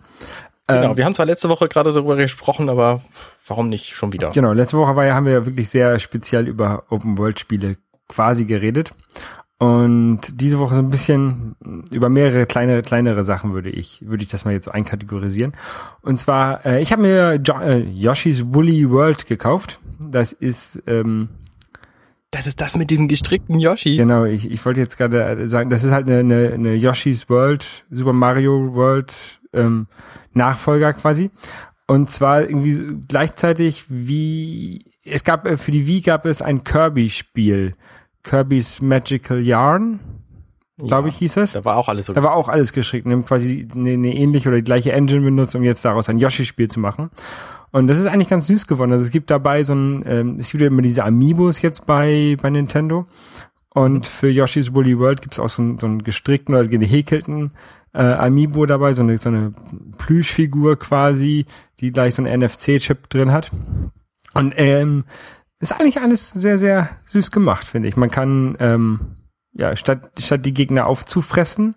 Genau, 0.67 0.91
Ähm, 0.91 0.97
wir 0.97 1.05
haben 1.05 1.13
zwar 1.13 1.25
letzte 1.25 1.49
Woche 1.49 1.67
gerade 1.67 1.93
darüber 1.93 2.15
gesprochen, 2.15 2.69
aber 2.69 3.01
warum 3.47 3.69
nicht 3.69 3.89
schon 3.89 4.13
wieder? 4.13 4.31
Genau, 4.31 4.53
letzte 4.53 4.77
Woche 4.77 4.95
war 4.95 5.13
haben 5.13 5.25
wir 5.25 5.33
ja 5.33 5.45
wirklich 5.45 5.69
sehr 5.69 5.99
speziell 5.99 6.47
über 6.47 6.83
Open-World-Spiele 6.89 7.77
quasi 8.07 8.45
geredet. 8.45 8.93
Und 9.59 10.21
diese 10.41 10.59
Woche 10.59 10.75
so 10.75 10.81
ein 10.81 10.89
bisschen 10.89 11.55
über 11.91 12.09
mehrere 12.09 12.45
kleine, 12.45 12.81
kleinere 12.81 13.23
Sachen 13.23 13.53
würde 13.53 13.69
ich, 13.69 14.03
würde 14.05 14.23
ich 14.23 14.29
das 14.29 14.43
mal 14.43 14.51
jetzt 14.51 14.67
einkategorisieren. 14.67 15.53
Und 16.01 16.17
zwar, 16.17 16.65
äh, 16.65 16.81
ich 16.81 16.91
habe 16.91 17.01
mir 17.01 17.35
jo 17.35 17.53
äh, 17.59 17.79
Yoshi's 17.79 18.43
Woolly 18.53 18.89
World 18.89 19.25
gekauft. 19.25 19.79
Das 19.99 20.33
ist, 20.33 20.83
ähm, 20.85 21.29
Das 22.33 22.47
ist 22.47 22.59
das 22.61 22.75
mit 22.75 22.89
diesen 22.89 23.07
gestrickten 23.07 23.59
Yoshi. 23.59 23.95
genau, 23.95 24.25
ich, 24.25 24.49
ich 24.49 24.65
wollte 24.65 24.79
jetzt 24.79 24.97
gerade 24.97 25.47
sagen, 25.47 25.69
das 25.69 25.83
ist 25.83 25.91
halt 25.91 26.07
eine, 26.07 26.21
eine, 26.21 26.51
eine 26.51 26.73
Yoshi's 26.73 27.29
World, 27.29 27.85
Super 27.91 28.11
Mario 28.11 28.73
World 28.73 29.39
ähm, 29.53 29.85
Nachfolger 30.33 30.93
quasi. 30.93 31.29
Und 31.85 32.09
zwar 32.09 32.41
irgendwie 32.41 33.03
gleichzeitig 33.07 33.85
wie, 33.87 34.83
es 35.05 35.23
gab, 35.23 35.45
äh, 35.45 35.57
für 35.57 35.69
die 35.69 35.85
Wii 35.85 36.01
gab 36.01 36.25
es 36.25 36.41
ein 36.41 36.63
Kirby-Spiel. 36.63 37.75
Kirby's 38.23 38.81
Magical 38.81 39.39
Yarn, 39.39 39.99
glaube 40.79 41.09
ich, 41.09 41.17
hieß 41.17 41.37
es. 41.37 41.51
Da 41.51 41.63
war 41.65 41.77
auch 41.77 41.87
alles 41.87 42.07
so. 42.07 42.13
Da 42.13 42.23
war 42.23 42.35
auch 42.35 42.49
alles 42.49 42.73
geschickt. 42.73 43.05
Wir 43.05 43.13
haben 43.13 43.25
quasi 43.25 43.67
eine, 43.75 43.91
eine 43.91 44.15
ähnliche 44.15 44.49
oder 44.49 44.57
die 44.57 44.63
gleiche 44.63 44.91
Engine 44.91 45.21
benutzt, 45.21 45.53
um 45.53 45.63
jetzt 45.63 45.85
daraus 45.85 46.09
ein 46.09 46.17
Yoshi-Spiel 46.17 46.67
zu 46.67 46.79
machen. 46.79 47.11
Und 47.73 47.87
das 47.87 47.99
ist 47.99 48.05
eigentlich 48.05 48.29
ganz 48.29 48.47
süß 48.47 48.67
geworden. 48.67 48.91
Also 48.91 49.03
es 49.03 49.11
gibt 49.11 49.31
dabei 49.31 49.63
so 49.63 49.73
ein, 49.73 50.03
ähm, 50.05 50.37
es 50.39 50.51
gibt 50.51 50.61
ja 50.61 50.67
immer 50.67 50.83
diese 50.83 51.03
Amiibos 51.03 51.61
jetzt 51.61 51.85
bei, 51.85 52.37
bei 52.41 52.49
Nintendo. 52.49 53.07
Und 53.69 54.05
für 54.05 54.29
Yoshi's 54.29 54.73
Woolly 54.73 54.97
World 54.99 55.23
gibt's 55.23 55.39
auch 55.39 55.49
so 55.49 55.61
einen, 55.61 55.79
so 55.79 55.87
einen 55.87 56.03
gestrickten 56.03 56.53
oder 56.53 56.67
gehäkelten 56.67 57.51
äh, 57.93 58.03
Amiibo 58.03 58.65
dabei, 58.67 58.93
so 58.93 59.01
eine, 59.01 59.17
so 59.17 59.29
eine 59.29 59.53
Plüschfigur 59.97 60.77
quasi, 60.77 61.45
die 61.79 61.91
gleich 61.91 62.15
so 62.15 62.23
einen 62.23 62.41
NFC-Chip 62.41 63.09
drin 63.09 63.31
hat. 63.31 63.51
Und 64.35 64.53
ähm, 64.57 65.05
ist 65.59 65.71
eigentlich 65.71 65.99
alles 66.01 66.29
sehr, 66.29 66.59
sehr 66.59 66.89
süß 67.05 67.31
gemacht, 67.31 67.65
finde 67.65 67.87
ich. 67.87 67.97
Man 67.97 68.11
kann, 68.11 68.55
ähm, 68.59 68.99
ja, 69.53 69.75
statt, 69.75 70.11
statt 70.19 70.45
die 70.45 70.53
Gegner 70.53 70.87
aufzufressen 70.87 71.75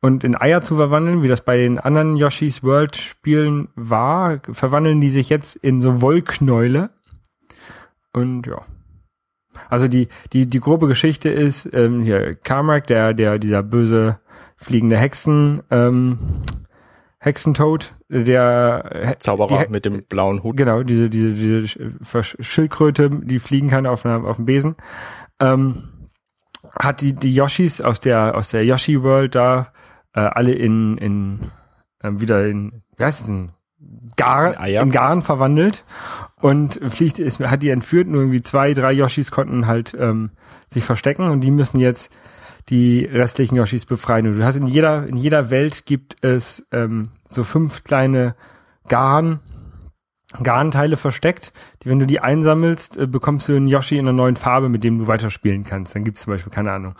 und 0.00 0.24
in 0.24 0.36
Eier 0.36 0.62
zu 0.62 0.76
verwandeln, 0.76 1.22
wie 1.22 1.28
das 1.28 1.40
bei 1.44 1.56
den 1.56 1.78
anderen 1.78 2.16
Yoshi's 2.16 2.62
World 2.62 2.96
Spielen 2.96 3.68
war, 3.74 4.40
verwandeln 4.52 5.00
die 5.00 5.08
sich 5.08 5.28
jetzt 5.28 5.56
in 5.56 5.80
so 5.80 6.00
Wollknäule. 6.02 6.90
Und 8.12 8.46
ja. 8.46 8.62
Also 9.68 9.88
die, 9.88 10.08
die, 10.32 10.46
die 10.46 10.60
grobe 10.60 10.86
Geschichte 10.86 11.28
ist, 11.30 11.68
ähm, 11.72 12.02
hier, 12.02 12.34
Carmack, 12.34 12.86
der, 12.86 13.14
der, 13.14 13.38
dieser 13.38 13.62
böse 13.62 14.20
fliegende 14.56 14.96
Hexen, 14.96 15.62
ähm, 15.70 16.18
Hexentoad, 17.18 17.94
der 18.08 19.16
Zauberer 19.18 19.64
die- 19.64 19.72
mit 19.72 19.84
dem 19.84 20.04
blauen 20.04 20.42
Hut. 20.42 20.56
Genau, 20.56 20.82
diese, 20.82 21.10
diese, 21.10 21.32
diese 21.32 22.22
Schildkröte, 22.22 23.10
die 23.10 23.38
fliegen 23.38 23.68
kann 23.68 23.86
auf, 23.86 24.04
einer, 24.06 24.24
auf 24.24 24.36
dem 24.36 24.44
Besen. 24.44 24.76
Ähm, 25.40 25.88
hat 26.78 27.00
die, 27.00 27.12
die 27.14 27.34
Yoshis 27.34 27.80
aus 27.80 28.00
der, 28.00 28.36
aus 28.36 28.50
der 28.50 28.64
Yoshi 28.64 29.02
World 29.02 29.34
da 29.34 29.72
äh, 30.14 30.20
alle 30.20 30.52
in, 30.52 30.98
in 30.98 31.40
ähm, 32.02 32.20
wieder 32.20 32.46
in, 32.46 32.82
wie 32.96 33.04
heißt 33.04 33.20
es 33.20 33.26
denn? 33.26 33.50
Gar, 34.16 34.54
In 34.54 34.58
Eier? 34.58 34.82
in 34.82 34.90
Garen 34.90 35.22
verwandelt 35.22 35.84
und 36.40 36.80
fliegt, 36.88 37.18
ist, 37.18 37.40
hat 37.40 37.62
die 37.62 37.70
entführt, 37.70 38.08
nur 38.08 38.22
irgendwie 38.22 38.42
zwei, 38.42 38.72
drei 38.72 38.92
Yoshis 38.92 39.30
konnten 39.30 39.66
halt 39.66 39.94
ähm, 39.98 40.30
sich 40.70 40.84
verstecken 40.84 41.28
und 41.28 41.42
die 41.42 41.50
müssen 41.50 41.78
jetzt 41.78 42.12
die 42.68 43.04
restlichen 43.04 43.56
Yoshis 43.56 43.84
befreien. 43.84 44.26
Und 44.26 44.38
du 44.38 44.44
hast 44.44 44.56
in 44.56 44.66
jeder, 44.66 45.06
in 45.06 45.16
jeder 45.16 45.50
Welt 45.50 45.86
gibt 45.86 46.16
es 46.24 46.66
ähm, 46.72 47.10
so 47.28 47.44
fünf 47.44 47.84
kleine 47.84 48.34
Garn, 48.88 49.40
Garnteile 50.42 50.96
versteckt, 50.96 51.52
die, 51.82 51.88
wenn 51.88 51.98
du 52.00 52.06
die 52.06 52.20
einsammelst, 52.20 52.98
äh, 52.98 53.06
bekommst 53.06 53.48
du 53.48 53.54
einen 53.56 53.68
Yoshi 53.68 53.96
in 53.96 54.06
einer 54.06 54.12
neuen 54.12 54.36
Farbe, 54.36 54.68
mit 54.68 54.82
dem 54.84 54.98
du 54.98 55.06
weiterspielen 55.06 55.64
kannst. 55.64 55.94
Dann 55.94 56.04
gibt's 56.04 56.22
zum 56.22 56.32
Beispiel, 56.32 56.52
keine 56.52 56.72
Ahnung, 56.72 56.94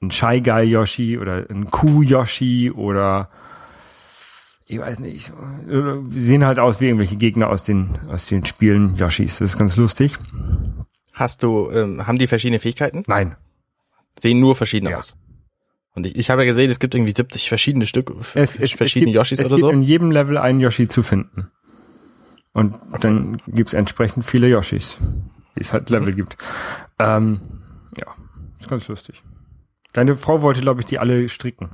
einen 0.00 0.10
Shy 0.10 0.40
Guy 0.40 0.62
Yoshi 0.64 1.18
oder 1.18 1.46
einen 1.50 1.70
Kuh 1.70 2.02
Yoshi 2.02 2.70
oder 2.70 3.28
ich 4.66 4.78
weiß 4.78 5.00
nicht. 5.00 5.28
äh, 5.68 5.94
Die 6.08 6.20
sehen 6.20 6.46
halt 6.46 6.58
aus 6.58 6.80
wie 6.80 6.86
irgendwelche 6.86 7.16
Gegner 7.16 7.50
aus 7.50 7.62
den, 7.64 7.98
aus 8.08 8.26
den 8.26 8.44
Spielen 8.46 8.96
Yoshis. 8.96 9.38
Das 9.38 9.50
ist 9.52 9.58
ganz 9.58 9.76
lustig. 9.76 10.16
Hast 11.12 11.42
du, 11.42 11.70
ähm, 11.70 12.06
haben 12.06 12.16
die 12.18 12.26
verschiedene 12.26 12.58
Fähigkeiten? 12.58 13.02
Nein. 13.06 13.36
Sehen 14.18 14.40
nur 14.40 14.56
verschieden 14.56 14.88
Ja. 14.88 14.98
aus. 14.98 15.14
Und 15.94 16.06
ich, 16.06 16.16
ich 16.16 16.30
habe 16.30 16.42
ja 16.42 16.46
gesehen, 16.46 16.70
es 16.70 16.78
gibt 16.78 16.94
irgendwie 16.94 17.12
70 17.12 17.50
verschiedene 17.50 17.86
Stück, 17.86 18.14
Es, 18.34 18.56
es, 18.56 18.72
verschiedene 18.72 19.10
es 19.10 19.14
gibt, 19.14 19.14
Yoshis 19.14 19.38
es 19.40 19.46
oder 19.48 19.56
gibt 19.56 19.66
so. 19.68 19.70
in 19.72 19.82
jedem 19.82 20.10
Level 20.10 20.38
einen 20.38 20.60
Yoshi 20.60 20.88
zu 20.88 21.02
finden. 21.02 21.50
Und 22.52 22.78
dann 23.00 23.40
gibt's 23.46 23.72
entsprechend 23.72 24.24
viele 24.26 24.48
Yoshis, 24.48 24.98
wie 25.54 25.60
es 25.62 25.72
halt 25.72 25.88
Mhm. 25.90 25.96
Level 25.96 26.14
gibt. 26.14 26.36
Ähm, 26.98 27.40
ja, 27.98 28.06
ist 28.60 28.68
ganz 28.68 28.86
lustig. 28.88 29.22
Deine 29.94 30.16
Frau 30.16 30.42
wollte, 30.42 30.60
glaube 30.60 30.80
ich, 30.80 30.86
die 30.86 30.98
alle 30.98 31.28
stricken. 31.28 31.70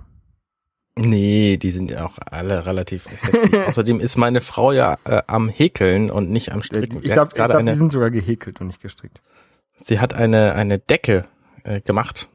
Nee, 0.96 1.56
die 1.58 1.70
sind 1.70 1.90
ja 1.92 2.04
auch 2.04 2.18
alle 2.30 2.66
relativ. 2.66 3.06
Außerdem 3.66 4.00
ist 4.00 4.16
meine 4.16 4.40
Frau 4.40 4.72
ja 4.72 4.96
äh, 5.04 5.22
am 5.28 5.48
Häkeln 5.48 6.10
und 6.10 6.30
nicht 6.30 6.50
am 6.52 6.62
Stricken. 6.62 6.96
Ich 6.96 7.02
Die 7.04 7.08
glaube, 7.10 7.32
glaub, 7.32 7.64
die 7.64 7.74
sind 7.74 7.92
sogar 7.92 8.10
gehäkelt 8.10 8.60
und 8.60 8.66
nicht 8.66 8.80
gestrickt. 8.82 9.20
sie 9.76 10.00
hat 10.00 10.12
eine, 10.14 10.54
eine 10.54 10.80
Decke 10.80 11.26
äh, 11.62 11.80
gemacht, 11.80 12.28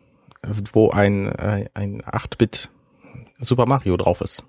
wo 0.71 0.91
ein, 0.91 1.27
äh, 1.27 1.69
ein 1.73 2.01
8-Bit 2.03 2.69
Super 3.39 3.65
Mario 3.65 3.97
drauf 3.97 4.21
ist. 4.21 4.43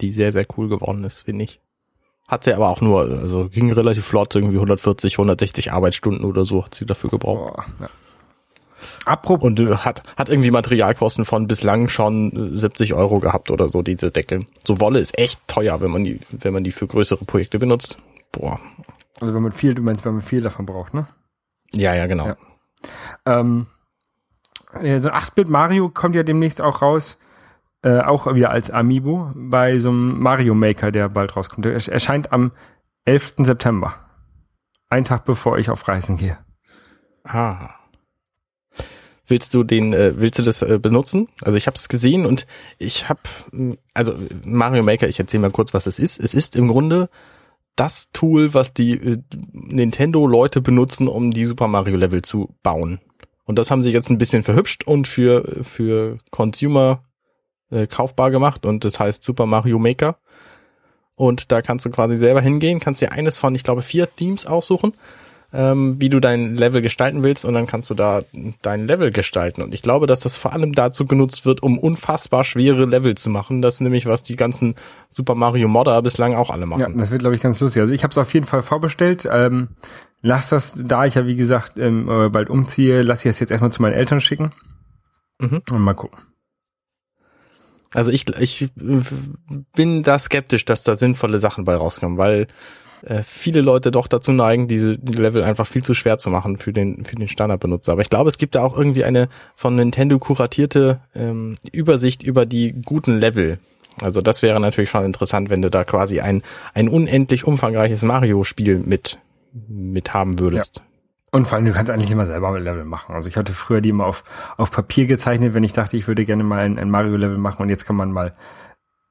Die 0.00 0.10
sehr, 0.10 0.32
sehr 0.32 0.46
cool 0.56 0.68
geworden 0.68 1.04
ist, 1.04 1.20
finde 1.22 1.44
ich. 1.44 1.60
Hat 2.28 2.44
sie 2.44 2.54
aber 2.54 2.68
auch 2.68 2.80
nur, 2.80 3.02
also 3.02 3.48
ging 3.48 3.72
relativ 3.72 4.04
flott, 4.04 4.34
irgendwie 4.34 4.56
140, 4.56 5.14
160 5.14 5.72
Arbeitsstunden 5.72 6.24
oder 6.24 6.44
so 6.44 6.64
hat 6.64 6.74
sie 6.74 6.84
dafür 6.84 7.10
gebraucht. 7.10 7.54
Boah, 7.54 7.64
ja. 7.80 7.88
Apropos, 9.04 9.46
Und 9.46 9.60
äh, 9.60 9.76
hat, 9.76 10.02
hat 10.16 10.28
irgendwie 10.28 10.50
Materialkosten 10.50 11.24
von 11.24 11.46
bislang 11.46 11.88
schon 11.88 12.54
äh, 12.54 12.56
70 12.56 12.94
Euro 12.94 13.20
gehabt 13.20 13.50
oder 13.50 13.68
so, 13.68 13.82
diese 13.82 14.10
Decke. 14.10 14.46
So 14.64 14.80
Wolle 14.80 14.98
ist 14.98 15.18
echt 15.18 15.40
teuer, 15.46 15.80
wenn 15.80 15.90
man 15.90 16.04
die, 16.04 16.20
wenn 16.30 16.52
man 16.52 16.64
die 16.64 16.72
für 16.72 16.86
größere 16.86 17.24
Projekte 17.24 17.58
benutzt. 17.58 17.98
Boah. 18.32 18.60
also 19.20 19.32
wenn 19.34 19.42
man 19.42 19.52
viel, 19.52 19.74
du 19.74 19.82
meinst, 19.82 20.04
wenn 20.04 20.14
man 20.14 20.22
viel 20.22 20.40
davon 20.40 20.66
braucht, 20.66 20.92
ne? 20.92 21.06
Ja, 21.72 21.94
ja, 21.94 22.06
genau. 22.06 22.26
Ja. 22.26 22.36
Ähm, 23.24 23.66
äh, 24.80 25.00
so 25.00 25.08
ein 25.08 25.14
8-Bit 25.14 25.48
Mario 25.48 25.88
kommt 25.88 26.14
ja 26.14 26.22
demnächst 26.22 26.60
auch 26.60 26.82
raus, 26.82 27.16
äh, 27.86 28.00
auch 28.00 28.34
wieder 28.34 28.50
als 28.50 28.70
Amiibo 28.70 29.30
bei 29.36 29.78
so 29.78 29.90
einem 29.90 30.18
Mario 30.18 30.54
Maker, 30.54 30.90
der 30.90 31.08
bald 31.08 31.36
rauskommt. 31.36 31.66
Ersch- 31.66 31.90
erscheint 31.90 32.32
am 32.32 32.50
11. 33.04 33.34
September. 33.38 33.94
Ein 34.88 35.04
Tag 35.04 35.24
bevor 35.24 35.58
ich 35.58 35.70
auf 35.70 35.86
Reisen 35.86 36.16
gehe. 36.16 36.36
Ah. 37.24 37.70
Willst 39.28 39.54
du 39.54 39.64
den, 39.64 39.92
äh, 39.92 40.14
willst 40.18 40.38
du 40.38 40.42
das 40.42 40.62
äh, 40.62 40.78
benutzen? 40.80 41.28
Also 41.42 41.56
ich 41.56 41.66
habe 41.66 41.76
es 41.76 41.88
gesehen 41.88 42.26
und 42.26 42.46
ich 42.78 43.08
habe, 43.08 43.20
also 43.94 44.14
Mario 44.44 44.82
Maker, 44.82 45.08
ich 45.08 45.18
erzähle 45.18 45.42
mal 45.42 45.50
kurz, 45.50 45.72
was 45.74 45.86
es 45.86 45.98
ist. 45.98 46.18
Es 46.20 46.34
ist 46.34 46.54
im 46.56 46.68
Grunde 46.68 47.08
das 47.76 48.10
Tool, 48.12 48.52
was 48.54 48.72
die 48.72 48.92
äh, 48.92 49.18
Nintendo-Leute 49.52 50.60
benutzen, 50.60 51.08
um 51.08 51.30
die 51.30 51.44
Super 51.44 51.68
Mario-Level 51.68 52.22
zu 52.22 52.54
bauen. 52.62 53.00
Und 53.44 53.58
das 53.60 53.70
haben 53.70 53.82
sie 53.82 53.90
jetzt 53.90 54.10
ein 54.10 54.18
bisschen 54.18 54.42
verhübscht 54.42 54.84
und 54.84 55.06
für, 55.06 55.62
für 55.64 56.18
Consumer 56.30 57.02
äh, 57.70 57.86
kaufbar 57.86 58.30
gemacht 58.30 58.66
und 58.66 58.84
das 58.84 58.98
heißt 59.00 59.22
Super 59.22 59.46
Mario 59.46 59.78
Maker. 59.78 60.16
Und 61.14 61.50
da 61.50 61.62
kannst 61.62 61.86
du 61.86 61.90
quasi 61.90 62.16
selber 62.16 62.42
hingehen, 62.42 62.78
kannst 62.78 63.00
dir 63.00 63.12
eines 63.12 63.38
von, 63.38 63.54
ich 63.54 63.62
glaube, 63.62 63.82
vier 63.82 64.14
Themes 64.14 64.44
aussuchen 64.46 64.92
ähm, 65.52 66.00
wie 66.00 66.08
du 66.08 66.20
dein 66.20 66.56
Level 66.56 66.82
gestalten 66.82 67.22
willst 67.22 67.44
und 67.44 67.54
dann 67.54 67.66
kannst 67.66 67.88
du 67.90 67.94
da 67.94 68.22
dein 68.62 68.86
Level 68.86 69.10
gestalten. 69.10 69.62
Und 69.62 69.72
ich 69.72 69.82
glaube, 69.82 70.06
dass 70.06 70.20
das 70.20 70.36
vor 70.36 70.52
allem 70.52 70.72
dazu 70.72 71.06
genutzt 71.06 71.46
wird, 71.46 71.62
um 71.62 71.78
unfassbar 71.78 72.44
schwere 72.44 72.84
Level 72.84 73.14
zu 73.16 73.30
machen. 73.30 73.62
Das 73.62 73.74
ist 73.74 73.80
nämlich, 73.80 74.06
was 74.06 74.22
die 74.22 74.36
ganzen 74.36 74.74
Super 75.08 75.34
Mario 75.34 75.68
Modder 75.68 76.02
bislang 76.02 76.34
auch 76.34 76.50
alle 76.50 76.62
Ja, 76.62 76.66
machen. 76.66 76.98
das 76.98 77.10
wird, 77.10 77.20
glaube 77.20 77.36
ich, 77.36 77.42
ganz 77.42 77.60
lustig. 77.60 77.80
Also 77.80 77.94
ich 77.94 78.02
habe 78.02 78.10
es 78.10 78.18
auf 78.18 78.32
jeden 78.34 78.46
Fall 78.46 78.62
vorbestellt. 78.62 79.26
Ähm, 79.30 79.68
lass 80.20 80.48
das, 80.48 80.74
da 80.76 81.06
ich 81.06 81.14
ja, 81.14 81.26
wie 81.26 81.36
gesagt, 81.36 81.78
ähm, 81.78 82.08
äh, 82.08 82.28
bald 82.28 82.50
umziehe, 82.50 83.02
lass 83.02 83.24
ich 83.24 83.30
es 83.30 83.40
jetzt 83.40 83.50
erstmal 83.50 83.72
zu 83.72 83.82
meinen 83.82 83.94
Eltern 83.94 84.20
schicken. 84.20 84.52
Mhm. 85.38 85.62
Und 85.70 85.80
mal 85.80 85.94
gucken. 85.94 86.18
Also 87.96 88.10
ich, 88.10 88.26
ich 88.38 88.68
bin 89.74 90.02
da 90.02 90.18
skeptisch, 90.18 90.66
dass 90.66 90.84
da 90.84 90.96
sinnvolle 90.96 91.38
Sachen 91.38 91.64
bei 91.64 91.74
rauskommen, 91.74 92.18
weil 92.18 92.46
äh, 93.02 93.22
viele 93.22 93.62
Leute 93.62 93.90
doch 93.90 94.06
dazu 94.06 94.32
neigen, 94.32 94.68
diese 94.68 94.98
die 94.98 95.16
Level 95.16 95.42
einfach 95.42 95.66
viel 95.66 95.82
zu 95.82 95.94
schwer 95.94 96.18
zu 96.18 96.28
machen 96.28 96.58
für 96.58 96.74
den 96.74 97.04
für 97.04 97.16
den 97.16 97.26
Standardbenutzer. 97.26 97.92
Aber 97.92 98.02
ich 98.02 98.10
glaube, 98.10 98.28
es 98.28 98.36
gibt 98.36 98.54
da 98.54 98.62
auch 98.62 98.76
irgendwie 98.76 99.04
eine 99.04 99.30
von 99.54 99.76
Nintendo 99.76 100.18
kuratierte 100.18 101.00
ähm, 101.14 101.54
Übersicht 101.72 102.22
über 102.22 102.44
die 102.44 102.74
guten 102.84 103.16
Level. 103.16 103.58
Also 104.02 104.20
das 104.20 104.42
wäre 104.42 104.60
natürlich 104.60 104.90
schon 104.90 105.06
interessant, 105.06 105.48
wenn 105.48 105.62
du 105.62 105.70
da 105.70 105.84
quasi 105.84 106.20
ein 106.20 106.42
ein 106.74 106.90
unendlich 106.90 107.44
umfangreiches 107.44 108.02
Mario-Spiel 108.02 108.78
mit 108.78 109.18
mit 109.68 110.12
haben 110.12 110.38
würdest. 110.38 110.82
Und 111.36 111.46
vor 111.46 111.56
allem, 111.56 111.66
du 111.66 111.72
kannst 111.72 111.90
eigentlich 111.90 112.10
immer 112.10 112.24
selber 112.24 112.48
ein 112.48 112.62
Level 112.62 112.86
machen. 112.86 113.14
Also 113.14 113.28
ich 113.28 113.36
hatte 113.36 113.52
früher 113.52 113.82
die 113.82 113.90
immer 113.90 114.06
auf, 114.06 114.24
auf 114.56 114.70
Papier 114.70 115.06
gezeichnet, 115.06 115.52
wenn 115.52 115.64
ich 115.64 115.74
dachte, 115.74 115.94
ich 115.98 116.08
würde 116.08 116.24
gerne 116.24 116.42
mal 116.42 116.60
ein, 116.60 116.78
ein 116.78 116.88
Mario-Level 116.88 117.36
machen 117.36 117.60
und 117.60 117.68
jetzt 117.68 117.84
kann 117.84 117.94
man 117.94 118.10
mal, 118.10 118.32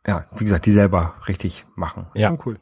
ja, 0.08 0.26
wie 0.36 0.44
gesagt, 0.44 0.66
die 0.66 0.72
selber 0.72 1.14
richtig 1.28 1.68
machen. 1.76 2.08
Ja. 2.16 2.30
Schon 2.30 2.40
cool. 2.48 2.56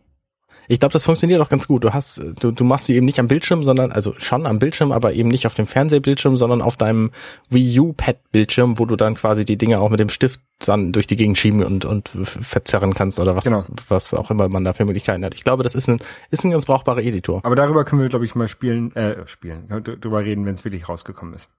Ich 0.67 0.79
glaube, 0.79 0.93
das 0.93 1.05
funktioniert 1.05 1.41
auch 1.41 1.50
ganz 1.50 1.67
gut. 1.67 1.84
Du 1.84 1.93
hast, 1.93 2.22
du, 2.39 2.51
du 2.51 2.63
machst 2.63 2.86
sie 2.86 2.96
eben 2.96 3.05
nicht 3.05 3.20
am 3.20 3.27
Bildschirm, 3.27 3.63
sondern, 3.63 3.91
also 3.91 4.13
schon 4.17 4.46
am 4.46 4.60
Bildschirm, 4.60 4.91
aber 4.91 5.13
eben 5.13 5.29
nicht 5.29 5.46
auf 5.46 5.53
dem 5.53 5.67
Fernsehbildschirm, 5.67 6.38
sondern 6.38 6.62
auf 6.62 6.77
deinem 6.77 7.12
Wii 7.50 7.79
U 7.79 7.93
Pad 7.93 8.17
Bildschirm, 8.32 8.79
wo 8.79 8.86
du 8.86 8.96
dann 8.96 9.15
quasi 9.15 9.46
die 9.46 9.58
Dinge 9.58 9.79
auch 9.79 9.89
mit 9.89 10.00
dem 10.00 10.10
Stift 10.10 10.39
dann 10.60 10.91
durch 10.93 11.08
die 11.08 11.17
Gegend 11.17 11.38
schieben 11.38 11.63
und, 11.63 11.84
und 11.84 12.10
verzerren 12.10 12.93
kannst 12.93 13.20
oder 13.20 13.36
was, 13.36 13.43
Genau. 13.46 13.65
was 13.89 14.13
auch 14.13 14.32
immer 14.32 14.48
man 14.48 14.63
da 14.63 14.74
für 14.74 14.86
Möglichkeiten 14.86 15.25
hat. 15.25 15.36
Ich 15.36 15.43
glaube, 15.43 15.63
das 15.63 15.75
ist 15.75 15.89
ein, 15.89 16.00
ist 16.32 16.46
ein 16.46 16.51
ganz 16.51 16.65
brauchbarer 16.65 17.01
Editor. 17.01 17.41
Aber 17.43 17.55
darüber 17.55 17.84
können 17.84 18.01
wir, 18.01 18.10
glaube 18.10 18.25
ich, 18.25 18.36
mal 18.36 18.48
spielen, 18.48 18.96
äh, 18.96 19.27
spielen, 19.27 19.67
drüber 19.67 20.24
reden, 20.24 20.46
wenn 20.46 20.53
es 20.53 20.63
wirklich 20.63 20.88
rausgekommen 20.88 21.34
ist. 21.34 21.50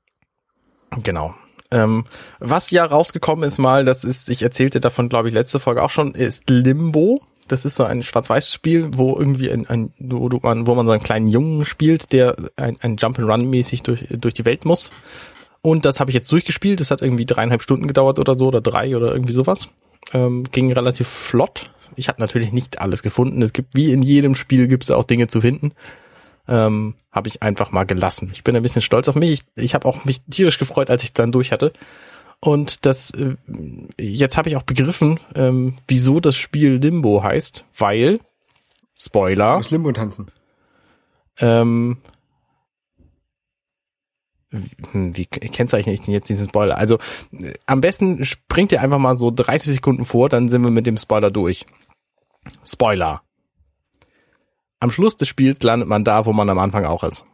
Genau. 1.03 1.35
Ähm, 1.71 2.05
was 2.39 2.71
ja 2.71 2.85
rausgekommen 2.85 3.47
ist 3.47 3.59
mal, 3.59 3.85
das 3.85 4.05
ist, 4.05 4.29
ich 4.29 4.43
erzählte 4.43 4.81
davon, 4.81 5.09
glaube 5.09 5.29
ich, 5.29 5.35
letzte 5.35 5.59
Folge 5.59 5.83
auch 5.83 5.91
schon, 5.91 6.13
ist 6.13 6.49
Limbo. 6.49 7.23
Das 7.49 7.65
ist 7.65 7.77
so 7.77 7.85
ein 7.85 8.03
Schwarz-Weiß-Spiel, 8.03 8.91
wo 8.95 9.19
irgendwie 9.19 9.51
ein, 9.51 9.67
ein 9.67 9.93
wo, 9.99 10.29
du, 10.29 10.39
man, 10.43 10.67
wo 10.67 10.75
man 10.75 10.87
so 10.87 10.93
einen 10.93 11.03
kleinen 11.03 11.29
Jungen 11.29 11.65
spielt, 11.65 12.13
der 12.13 12.37
ein, 12.57 12.77
ein 12.81 12.97
Jump-and-Run-mäßig 12.97 13.83
durch, 13.83 14.07
durch 14.11 14.35
die 14.35 14.45
Welt 14.45 14.65
muss. 14.65 14.91
Und 15.63 15.85
das 15.85 16.01
habe 16.01 16.11
ich 16.11 16.15
jetzt 16.15 16.31
durchgespielt. 16.31 16.81
Das 16.81 16.91
hat 16.91 17.03
irgendwie 17.03 17.27
dreieinhalb 17.27 17.63
Stunden 17.63 17.87
gedauert 17.87 18.19
oder 18.19 18.35
so, 18.35 18.47
oder 18.47 18.61
drei 18.61 18.97
oder 18.97 19.13
irgendwie 19.13 19.33
sowas. 19.33 19.69
Ähm, 20.13 20.45
ging 20.51 20.73
relativ 20.73 21.09
flott. 21.09 21.71
Ich 21.97 22.09
habe 22.09 22.21
natürlich 22.21 22.53
nicht 22.53 22.81
alles 22.81 23.03
gefunden. 23.03 23.41
Es 23.43 23.53
gibt, 23.53 23.75
wie 23.75 23.93
in 23.93 24.03
jedem 24.03 24.35
Spiel, 24.35 24.69
gibt 24.69 24.85
es 24.85 24.91
auch 24.91 25.05
Dinge 25.05 25.27
zu 25.27 25.41
finden. 25.41 25.73
Ähm, 26.47 26.95
habe 27.11 27.29
ich 27.29 27.43
einfach 27.43 27.73
mal 27.73 27.85
gelassen. 27.85 28.31
Ich 28.33 28.45
bin 28.45 28.55
ein 28.55 28.63
bisschen 28.63 28.83
stolz 28.83 29.09
auf 29.09 29.15
mich. 29.15 29.31
Ich, 29.31 29.45
ich 29.57 29.75
habe 29.75 29.89
auch 29.89 30.05
mich 30.05 30.23
tierisch 30.31 30.59
gefreut, 30.59 30.91
als 30.91 31.03
ich 31.03 31.13
dann 31.13 31.33
durch 31.33 31.53
hatte. 31.53 31.73
Und 32.41 32.85
das 32.85 33.11
äh, 33.13 33.37
jetzt 33.99 34.37
habe 34.37 34.49
ich 34.49 34.57
auch 34.57 34.63
begriffen, 34.63 35.19
ähm, 35.35 35.77
wieso 35.89 36.21
das 36.21 36.37
Spiel 36.37 36.75
Limbo 36.75 37.23
heißt, 37.23 37.65
weil 37.77 38.21
Spoiler. 38.97 39.57
Aus 39.57 39.71
Limbo 39.71 39.93
tanzen. 39.93 40.31
Ähm, 41.39 41.99
hm, 44.93 45.17
wie 45.17 45.27
kennzeichne 45.27 45.93
ich 45.93 46.01
denn 46.01 46.15
jetzt 46.15 46.29
diesen 46.29 46.49
Spoiler? 46.49 46.79
Also 46.79 46.99
äh, 47.33 47.55
am 47.67 47.81
besten 47.81 48.25
springt 48.25 48.73
ihr 48.73 48.81
einfach 48.81 48.99
mal 48.99 49.17
so 49.17 49.31
30 49.31 49.75
Sekunden 49.75 50.05
vor, 50.05 50.29
dann 50.29 50.49
sind 50.49 50.63
wir 50.63 50.71
mit 50.71 50.87
dem 50.87 50.97
Spoiler 50.97 51.31
durch. 51.31 51.67
Spoiler. 52.65 53.23
Am 54.81 54.91
Schluss 54.91 55.17
des 55.17 55.29
Spiels 55.29 55.63
landet 55.63 55.89
man 55.89 56.05
da, 56.05 56.27
wo 56.27 56.33
man 56.33 56.49
am 56.51 56.59
Anfang 56.59 56.85
auch 56.85 57.05
ist. 57.05 57.25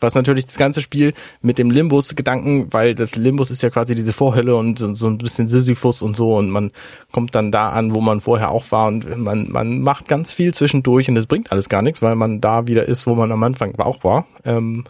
Was 0.00 0.14
natürlich 0.14 0.46
das 0.46 0.56
ganze 0.56 0.82
Spiel 0.82 1.12
mit 1.42 1.58
dem 1.58 1.70
Limbus-Gedanken, 1.70 2.72
weil 2.72 2.94
das 2.94 3.16
Limbus 3.16 3.50
ist 3.50 3.62
ja 3.62 3.70
quasi 3.70 3.94
diese 3.94 4.12
Vorhölle 4.12 4.54
und 4.56 4.78
so 4.78 4.94
so 4.94 5.08
ein 5.08 5.18
bisschen 5.18 5.48
Sisyphus 5.48 6.02
und 6.02 6.16
so 6.16 6.36
und 6.36 6.50
man 6.50 6.70
kommt 7.12 7.34
dann 7.34 7.50
da 7.50 7.70
an, 7.70 7.94
wo 7.94 8.00
man 8.00 8.20
vorher 8.20 8.50
auch 8.50 8.70
war 8.70 8.88
und 8.88 9.18
man, 9.18 9.50
man 9.50 9.80
macht 9.80 10.08
ganz 10.08 10.32
viel 10.32 10.54
zwischendurch 10.54 11.08
und 11.08 11.16
es 11.16 11.26
bringt 11.26 11.52
alles 11.52 11.68
gar 11.68 11.82
nichts, 11.82 12.02
weil 12.02 12.14
man 12.14 12.40
da 12.40 12.66
wieder 12.66 12.86
ist, 12.86 13.06
wo 13.06 13.14
man 13.14 13.32
am 13.32 13.42
Anfang 13.42 13.78
auch 13.78 14.04
war. 14.04 14.26
Ähm, 14.44 14.84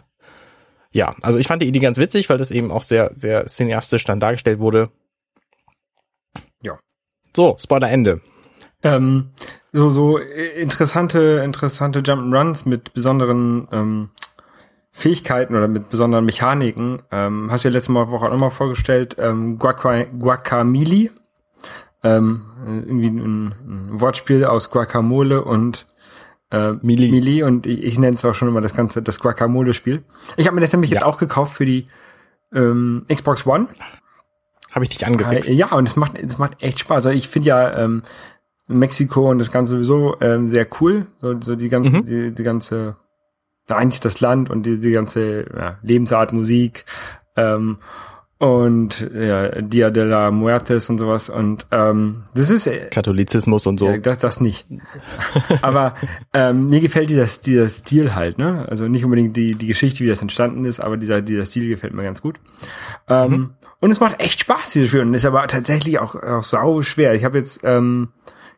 ja, 0.91 1.15
also 1.21 1.37
ich 1.37 1.47
fand 1.47 1.61
die 1.61 1.67
Idee 1.67 1.79
ganz 1.79 1.97
witzig, 1.97 2.29
weil 2.29 2.37
das 2.37 2.51
eben 2.51 2.71
auch 2.71 2.81
sehr, 2.81 3.11
sehr 3.15 3.45
cineastisch 3.45 4.05
dann 4.05 4.19
dargestellt 4.19 4.59
wurde. 4.59 4.89
Ja. 6.63 6.79
So, 7.35 7.55
Spoiler 7.59 7.89
Ende. 7.89 8.21
Ähm, 8.81 9.29
so, 9.71 9.91
so 9.91 10.17
äh, 10.17 10.61
interessante, 10.61 11.41
interessante 11.43 11.99
Jump'n'Runs 11.99 12.67
mit 12.67 12.93
besonderen 12.93 13.67
ähm, 13.71 14.09
Fähigkeiten 14.99 15.55
oder 15.55 15.67
mit 15.67 15.89
besonderen 15.89 16.25
Mechaniken. 16.25 17.01
Ähm, 17.11 17.47
hast 17.51 17.63
du 17.63 17.69
ja 17.69 17.73
letzte 17.73 17.91
Mal 17.91 18.09
Woche 18.09 18.25
auch 18.27 18.31
nochmal 18.31 18.51
vorgestellt, 18.51 19.15
ähm, 19.19 19.57
Guaca, 19.57 20.03
Guacamole. 20.03 21.09
Ähm, 22.03 22.41
irgendwie 22.65 23.07
ein, 23.07 23.47
ein 23.47 24.01
Wortspiel 24.01 24.45
aus 24.45 24.69
Guacamole 24.71 25.43
und 25.43 25.85
äh, 26.51 26.71
Mili. 26.81 27.11
Mili 27.11 27.43
und 27.43 27.65
ich, 27.65 27.83
ich 27.83 27.99
nenne 27.99 28.15
es 28.15 28.23
auch 28.25 28.35
schon 28.35 28.47
immer 28.47 28.61
das 28.61 28.73
ganze 28.73 29.01
das 29.01 29.19
Guacamole-Spiel. 29.19 30.03
Ich 30.37 30.47
habe 30.47 30.55
mir 30.55 30.61
das 30.61 30.71
nämlich 30.71 30.91
Ja. 30.91 30.97
jetzt 30.99 31.05
auch 31.05 31.17
gekauft 31.17 31.53
für 31.53 31.65
die 31.65 31.87
ähm, 32.53 33.03
Xbox 33.13 33.45
One. 33.45 33.67
Habe 34.71 34.83
ich 34.83 34.89
dich 34.89 35.05
angefixt. 35.05 35.49
Ja, 35.49 35.71
und 35.73 35.87
es 35.89 35.95
macht, 35.95 36.17
es 36.17 36.37
macht 36.37 36.61
echt 36.63 36.79
Spaß. 36.79 37.05
Also 37.07 37.09
ich 37.09 37.27
finde 37.27 37.49
ja 37.49 37.77
ähm, 37.83 38.03
Mexiko 38.67 39.29
und 39.29 39.39
das 39.39 39.51
Ganze 39.51 39.73
sowieso 39.73 40.15
ähm, 40.21 40.47
sehr 40.47 40.67
cool. 40.79 41.07
So, 41.19 41.35
so 41.41 41.55
die 41.55 41.69
ganze, 41.69 41.89
Mhm. 41.97 42.05
die, 42.05 42.31
die 42.33 42.43
ganze, 42.43 42.95
eigentlich 43.77 43.99
das 43.99 44.21
Land 44.21 44.49
und 44.49 44.63
die, 44.63 44.79
die 44.79 44.91
ganze 44.91 45.45
ja, 45.55 45.77
Lebensart, 45.81 46.33
Musik 46.33 46.85
ähm, 47.35 47.77
und 48.39 49.09
ja, 49.13 49.61
Dia 49.61 49.89
de 49.89 50.05
la 50.05 50.31
Muertes 50.31 50.89
und 50.89 50.97
sowas. 50.97 51.29
Und 51.29 51.67
ähm, 51.71 52.23
das 52.33 52.49
ist 52.49 52.67
äh, 52.67 52.87
Katholizismus 52.89 53.67
und 53.67 53.79
so. 53.79 53.87
ja, 53.87 53.97
das, 53.97 54.19
das 54.19 54.39
nicht. 54.39 54.65
aber 55.61 55.95
ähm, 56.33 56.69
mir 56.69 56.79
gefällt 56.79 57.09
dieser, 57.09 57.25
dieser 57.25 57.67
Stil 57.67 58.15
halt, 58.15 58.37
ne? 58.37 58.65
Also 58.69 58.87
nicht 58.87 59.03
unbedingt 59.03 59.35
die, 59.35 59.55
die 59.55 59.67
Geschichte, 59.67 60.05
wie 60.05 60.07
das 60.07 60.21
entstanden 60.21 60.63
ist, 60.63 60.79
aber 60.79 60.95
dieser, 60.95 61.21
dieser 61.21 61.45
Stil 61.45 61.67
gefällt 61.67 61.93
mir 61.93 62.03
ganz 62.03 62.21
gut. 62.21 62.39
Ähm, 63.09 63.55
Und 63.81 63.91
es 63.91 63.99
macht 63.99 64.21
echt 64.21 64.41
Spaß, 64.41 64.71
dieses 64.71 64.89
Spiel. 64.89 65.01
Und 65.01 65.13
ist 65.13 65.25
aber 65.25 65.45
tatsächlich 65.47 65.99
auch, 65.99 66.15
auch 66.15 66.43
sau 66.43 66.81
schwer. 66.81 67.15
Ich 67.15 67.25
habe 67.25 67.37
jetzt, 67.37 67.61
ähm, 67.63 68.09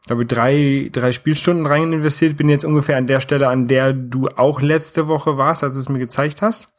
ich 0.02 0.08
glaube, 0.08 0.26
drei, 0.26 0.90
drei 0.92 1.12
Spielstunden 1.12 1.66
rein 1.66 1.94
investiert, 1.94 2.36
bin 2.36 2.50
jetzt 2.50 2.66
ungefähr 2.66 2.98
an 2.98 3.08
der 3.08 3.20
Stelle, 3.20 3.48
an 3.48 3.68
der 3.68 3.94
du 3.94 4.28
auch 4.30 4.60
letzte 4.62 5.08
Woche 5.08 5.38
warst, 5.38 5.64
als 5.64 5.76
du 5.76 5.80
es 5.80 5.90
mir 5.90 6.00
gezeigt 6.00 6.42
hast. 6.42 6.70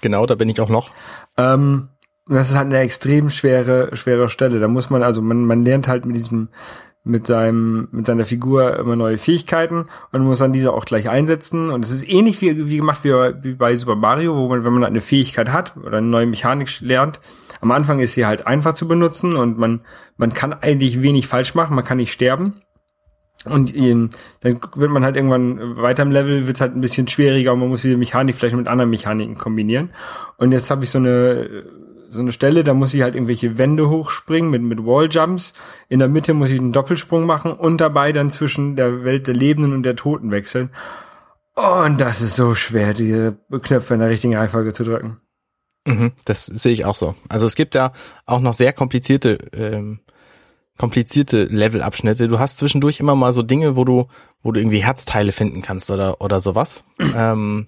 Genau, 0.00 0.26
da 0.26 0.34
bin 0.34 0.48
ich 0.48 0.60
auch 0.60 0.68
noch. 0.68 0.90
Ähm, 1.36 1.88
das 2.28 2.50
ist 2.50 2.56
halt 2.56 2.66
eine 2.66 2.78
extrem 2.78 3.30
schwere, 3.30 3.94
schwere 3.96 4.28
Stelle. 4.28 4.58
Da 4.58 4.66
muss 4.66 4.90
man, 4.90 5.04
also 5.04 5.22
man, 5.22 5.44
man 5.44 5.64
lernt 5.64 5.86
halt 5.86 6.06
mit 6.06 6.16
diesem, 6.16 6.48
mit 7.06 7.26
seinem, 7.28 7.86
mit 7.92 8.04
seiner 8.04 8.24
Figur 8.24 8.76
immer 8.78 8.96
neue 8.96 9.16
Fähigkeiten 9.16 9.86
und 10.10 10.24
muss 10.24 10.40
dann 10.40 10.52
diese 10.52 10.72
auch 10.72 10.84
gleich 10.84 11.08
einsetzen. 11.08 11.70
Und 11.70 11.84
es 11.84 11.92
ist 11.92 12.08
ähnlich 12.08 12.40
wie, 12.40 12.68
wie 12.68 12.76
gemacht 12.78 13.04
wie, 13.04 13.12
wie 13.42 13.54
bei 13.54 13.76
Super 13.76 13.94
Mario, 13.94 14.36
wo 14.36 14.48
man, 14.48 14.64
wenn 14.64 14.72
man 14.72 14.82
halt 14.82 14.90
eine 14.90 15.00
Fähigkeit 15.00 15.52
hat 15.52 15.76
oder 15.76 15.98
eine 15.98 16.06
neue 16.08 16.26
Mechanik 16.26 16.80
lernt, 16.80 17.20
am 17.60 17.70
Anfang 17.70 18.00
ist 18.00 18.14
sie 18.14 18.26
halt 18.26 18.46
einfach 18.48 18.74
zu 18.74 18.88
benutzen 18.88 19.36
und 19.36 19.56
man, 19.56 19.82
man 20.16 20.34
kann 20.34 20.52
eigentlich 20.52 21.00
wenig 21.00 21.28
falsch 21.28 21.54
machen, 21.54 21.76
man 21.76 21.84
kann 21.84 21.98
nicht 21.98 22.12
sterben. 22.12 22.54
Und 23.44 23.74
ähm, 23.76 24.10
dann 24.40 24.58
wird 24.74 24.90
man 24.90 25.04
halt 25.04 25.14
irgendwann 25.14 25.76
weiter 25.76 26.02
im 26.02 26.10
Level, 26.10 26.48
wird 26.48 26.56
es 26.56 26.60
halt 26.60 26.74
ein 26.74 26.80
bisschen 26.80 27.06
schwieriger 27.06 27.52
und 27.52 27.60
man 27.60 27.68
muss 27.68 27.82
diese 27.82 27.96
Mechanik 27.96 28.34
vielleicht 28.34 28.56
mit 28.56 28.66
anderen 28.66 28.90
Mechaniken 28.90 29.38
kombinieren. 29.38 29.90
Und 30.38 30.50
jetzt 30.50 30.70
habe 30.72 30.82
ich 30.82 30.90
so 30.90 30.98
eine 30.98 31.64
so 32.16 32.22
eine 32.22 32.32
Stelle, 32.32 32.64
da 32.64 32.74
muss 32.74 32.94
ich 32.94 33.02
halt 33.02 33.14
irgendwelche 33.14 33.58
Wände 33.58 33.88
hochspringen 33.88 34.50
mit 34.50 34.62
mit 34.62 34.84
Walljumps. 34.84 35.52
In 35.88 36.00
der 36.00 36.08
Mitte 36.08 36.34
muss 36.34 36.50
ich 36.50 36.58
einen 36.58 36.72
Doppelsprung 36.72 37.26
machen 37.26 37.52
und 37.52 37.80
dabei 37.80 38.12
dann 38.12 38.30
zwischen 38.30 38.74
der 38.74 39.04
Welt 39.04 39.26
der 39.26 39.34
Lebenden 39.34 39.72
und 39.72 39.84
der 39.84 39.96
Toten 39.96 40.30
wechseln. 40.30 40.70
Und 41.54 42.00
das 42.00 42.20
ist 42.20 42.36
so 42.36 42.54
schwer, 42.54 42.92
die 42.92 43.32
Knöpfe 43.62 43.94
in 43.94 44.00
der 44.00 44.10
richtigen 44.10 44.36
Reihenfolge 44.36 44.72
zu 44.72 44.84
drücken. 44.84 45.20
Mhm, 45.86 46.12
das 46.24 46.46
sehe 46.46 46.72
ich 46.72 46.84
auch 46.84 46.96
so. 46.96 47.14
Also 47.28 47.46
es 47.46 47.54
gibt 47.54 47.74
da 47.74 47.92
auch 48.26 48.40
noch 48.40 48.52
sehr 48.52 48.72
komplizierte, 48.72 49.38
ähm, 49.54 50.00
komplizierte 50.76 51.44
Levelabschnitte. 51.44 52.28
Du 52.28 52.38
hast 52.38 52.58
zwischendurch 52.58 53.00
immer 53.00 53.14
mal 53.14 53.32
so 53.32 53.42
Dinge, 53.42 53.76
wo 53.76 53.84
du, 53.84 54.08
wo 54.42 54.52
du 54.52 54.60
irgendwie 54.60 54.82
Herzteile 54.82 55.32
finden 55.32 55.62
kannst 55.62 55.90
oder 55.90 56.20
oder 56.20 56.40
sowas. 56.40 56.82
ähm, 56.98 57.66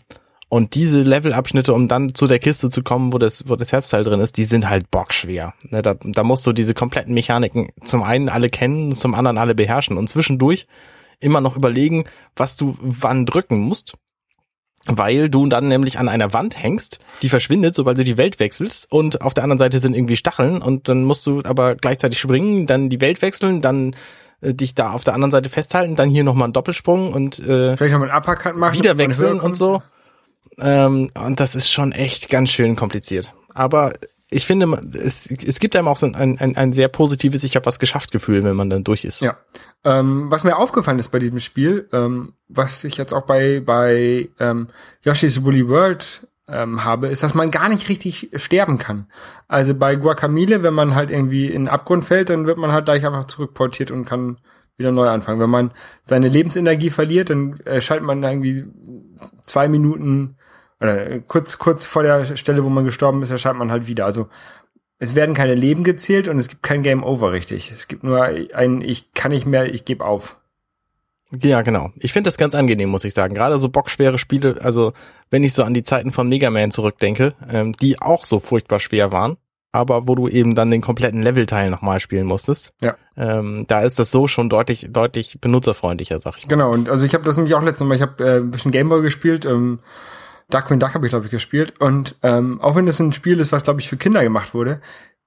und 0.49 0.75
diese 0.75 1.03
Levelabschnitte, 1.03 1.75
um 1.75 1.89
dann 1.89 2.15
zu 2.15 2.27
der 2.27 2.39
Kiste 2.39 2.71
zu 2.71 2.83
kommen, 2.83 3.13
wo 3.13 3.19
das, 3.19 3.49
wo 3.49 3.57
das 3.57 3.71
Herzteil 3.73 4.05
drin 4.05 4.21
ist, 4.21 4.37
die 4.37 4.45
sind 4.45 4.69
halt 4.69 4.91
bockschwer. 4.91 5.55
Ne, 5.63 5.83
da, 5.83 5.95
da 6.03 6.25
musst 6.25 6.47
du 6.47 6.53
diese 6.53 6.75
kompletten 6.75 7.13
Mechaniken 7.15 7.69
zum 7.85 8.03
einen 8.03 8.29
alle 8.29 8.49
kennen, 8.49 8.93
zum 8.93 9.15
anderen 9.15 9.39
alle 9.39 9.55
beherrschen 9.55 9.99
und 9.99 10.09
zwischendurch 10.09 10.67
immer 11.21 11.41
noch 11.41 11.57
überlegen, 11.57 12.05
was 12.37 12.57
du 12.57 12.77
wann 12.81 13.27
drücken 13.27 13.59
musst 13.59 13.95
weil 14.87 15.29
du 15.29 15.47
dann 15.47 15.69
nämlich 15.69 15.99
an 15.99 16.09
einer 16.09 16.33
Wand 16.33 16.61
hängst, 16.61 16.99
die 17.21 17.29
verschwindet, 17.29 17.75
sobald 17.75 17.99
du 17.99 18.05
die 18.05 18.17
Welt 18.17 18.41
wechselst 18.41 18.91
und 18.91 19.21
auf 19.21 19.35
der 19.35 19.45
anderen 19.45 19.59
Seite 19.59 19.79
sind 19.79 19.95
irgendwie 19.95 20.17
Stacheln 20.17 20.63
und 20.63 20.89
dann 20.89 21.05
musst 21.05 21.27
du 21.27 21.43
aber 21.45 21.75
gleichzeitig 21.75 22.19
springen, 22.19 22.67
dann 22.67 22.89
die 22.89 23.01
Welt 23.01 23.21
wechseln, 23.21 23.61
dann 23.61 23.95
äh, 24.41 24.55
dich 24.55 24.75
da 24.75 24.93
auf 24.93 25.05
der 25.05 25.15
anderen 25.15 25.31
Seite 25.31 25.49
festhalten, 25.49 25.97
dann 25.97 26.09
hier 26.09 26.25
nochmal 26.25 26.45
einen 26.45 26.53
Doppelsprung 26.53 27.13
und 27.13 27.39
äh, 27.39 27.77
Vielleicht 27.77 27.93
noch 27.93 28.01
mal 28.01 28.11
einen 28.11 28.19
Uppercut 28.19 28.57
machen. 28.57 28.77
wieder 28.77 28.97
wechseln 28.97 29.41
und 29.41 29.57
so. 29.57 29.83
Ähm, 30.59 31.09
und 31.15 31.41
das 31.41 31.55
ist 31.55 31.71
schon 31.71 31.93
echt 31.93 32.31
ganz 32.31 32.51
schön 32.51 32.77
kompliziert. 32.77 33.35
Aber 33.55 33.93
ich 34.31 34.47
finde, 34.47 34.67
es, 34.95 35.31
es 35.31 35.59
gibt 35.59 35.75
einem 35.75 35.89
auch 35.89 35.97
so 35.97 36.07
ein, 36.07 36.39
ein, 36.39 36.57
ein 36.57 36.73
sehr 36.73 36.89
positives 36.89 37.45
Ich 37.45 37.57
habe 37.57 37.67
was 37.67 37.79
geschafft 37.79 38.13
Gefühl, 38.13 38.43
wenn 38.45 38.57
man 38.57 38.69
dann 38.69 38.85
durch 38.85 39.05
ist. 39.05 39.23
Ja. 39.23 39.39
Ähm, 39.85 40.31
was 40.31 40.45
mir 40.45 40.59
aufgefallen 40.59 40.99
ist 40.99 41.09
bei 41.09 41.19
diesem 41.19 41.39
Spiel, 41.41 41.89
ähm, 41.93 42.35
was 42.49 42.85
ich 42.85 42.97
jetzt 42.99 43.15
auch 43.15 43.25
bei, 43.25 43.61
bei 43.61 44.29
ähm, 44.39 44.69
Yoshi's 45.03 45.45
Woolly 45.45 45.69
World 45.69 46.29
ähm, 46.47 46.85
habe, 46.85 47.09
ist, 47.09 47.23
dass 47.23 47.35
man 47.35 47.51
gar 47.51 47.69
nicht 47.69 47.89
richtig 47.89 48.31
sterben 48.35 48.79
kann. 48.79 49.07
Also 49.47 49.75
bei 49.75 49.97
Guacamole, 49.97 50.63
wenn 50.63 50.75
man 50.75 50.95
halt 50.95 51.11
irgendwie 51.11 51.47
in 51.47 51.63
den 51.63 51.69
Abgrund 51.69 52.05
fällt, 52.05 52.29
dann 52.29 52.47
wird 52.47 52.59
man 52.59 52.73
halt 52.73 52.85
gleich 52.85 53.07
einfach 53.07 53.25
zurückportiert 53.25 53.91
und 53.91 54.05
kann 54.05 54.39
wieder 54.77 54.93
neu 54.93 55.09
anfangen. 55.09 55.41
Wenn 55.41 55.51
man 55.51 55.73
seine 56.03 56.29
Lebensenergie 56.29 56.91
verliert, 56.91 57.31
dann 57.31 57.61
äh, 57.61 57.81
schaltet 57.81 58.07
man 58.07 58.23
irgendwie 58.23 58.65
zwei 59.49 59.69
Minuten 59.69 60.37
oder 60.81 61.19
kurz, 61.21 61.59
kurz 61.59 61.85
vor 61.87 62.03
der 62.03 62.37
Stelle, 62.37 62.65
wo 62.65 62.69
man 62.69 62.85
gestorben 62.85 63.23
ist, 63.23 63.31
erscheint 63.31 63.59
man 63.59 63.71
halt 63.71 63.87
wieder. 63.87 64.05
Also 64.05 64.29
es 64.99 65.15
werden 65.15 65.35
keine 65.35 65.55
Leben 65.55 65.85
gezählt 65.85 66.29
und 66.29 66.39
es 66.39 66.49
gibt 66.49 66.63
kein 66.63 66.83
Game 66.83 67.03
Over 67.03 67.33
richtig. 67.33 67.73
Es 67.73 67.89
gibt 67.89 68.05
nur 68.05 68.23
ein, 68.23 68.81
ich 68.81 69.13
kann 69.15 69.33
nicht 69.33 69.47
mehr, 69.47 69.73
ich 69.73 69.85
gebe 69.85 70.05
auf. 70.05 70.37
Ja, 71.43 71.63
genau. 71.63 71.91
Ich 71.97 72.13
finde 72.13 72.29
das 72.29 72.39
ganz 72.39 72.55
angenehm, 72.55 72.89
muss 72.89 73.05
ich 73.05 73.13
sagen. 73.13 73.35
Gerade 73.35 73.59
so 73.59 73.69
bockschwere 73.69 74.19
Spiele, 74.19 74.57
also 74.63 74.93
wenn 75.31 75.45
ich 75.45 75.53
so 75.53 75.63
an 75.63 75.75
die 75.75 75.83
Zeiten 75.83 76.11
von 76.11 76.29
Mega 76.29 76.51
Man 76.51 76.71
zurückdenke, 76.71 77.35
ähm, 77.51 77.75
die 77.75 78.01
auch 78.01 78.25
so 78.25 78.41
furchtbar 78.41 78.81
schwer 78.81 79.13
waren, 79.13 79.37
aber 79.73 80.09
wo 80.09 80.15
du 80.15 80.29
eben 80.29 80.55
dann 80.55 80.71
den 80.71 80.81
kompletten 80.81 81.23
Levelteil 81.23 81.71
nochmal 81.71 82.01
spielen 82.01 82.27
musstest. 82.27 82.73
Ja. 82.81 82.97
Ähm, 83.17 83.65
da 83.67 83.83
ist 83.83 83.99
das 83.99 84.11
so 84.11 84.27
schon 84.27 84.49
deutlich, 84.49 84.89
deutlich 84.91 85.39
benutzerfreundlicher, 85.41 86.19
sag 86.19 86.37
ich 86.39 86.47
mal. 86.47 86.49
Genau, 86.49 86.73
und 86.73 86.89
also 86.89 87.05
ich 87.05 87.15
habe 87.15 87.25
das 87.25 87.37
nämlich 87.37 87.55
auch 87.55 87.63
letztes 87.63 87.87
Mal, 87.87 87.95
ich 87.95 88.03
habe 88.03 88.25
äh, 88.25 88.37
ein 88.39 88.51
bisschen 88.51 88.73
Gameboy 88.73 89.03
gespielt, 89.03 89.45
ähm, 89.45 89.81
Darkwing 90.51 90.81
Duck 90.81 90.95
habe 90.95 91.07
ich, 91.07 91.11
glaube 91.11 91.27
ich, 91.27 91.31
gespielt. 91.31 91.75
Und 91.79 92.17
ähm, 92.23 92.61
auch 92.61 92.75
wenn 92.75 92.89
es 92.89 93.01
ein 93.01 93.13
Spiel 93.13 93.39
ist, 93.41 93.53
was, 93.53 93.65
glaube 93.65 93.81
ich, 93.81 93.89
für 93.89 93.99
Kinder 93.99 94.23
gemacht 94.23 94.55
wurde, 94.55 94.81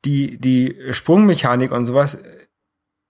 die, 0.04 0.40
die 0.40 0.76
Sprungmechanik 0.92 1.72
und 1.72 1.86
sowas 1.86 2.18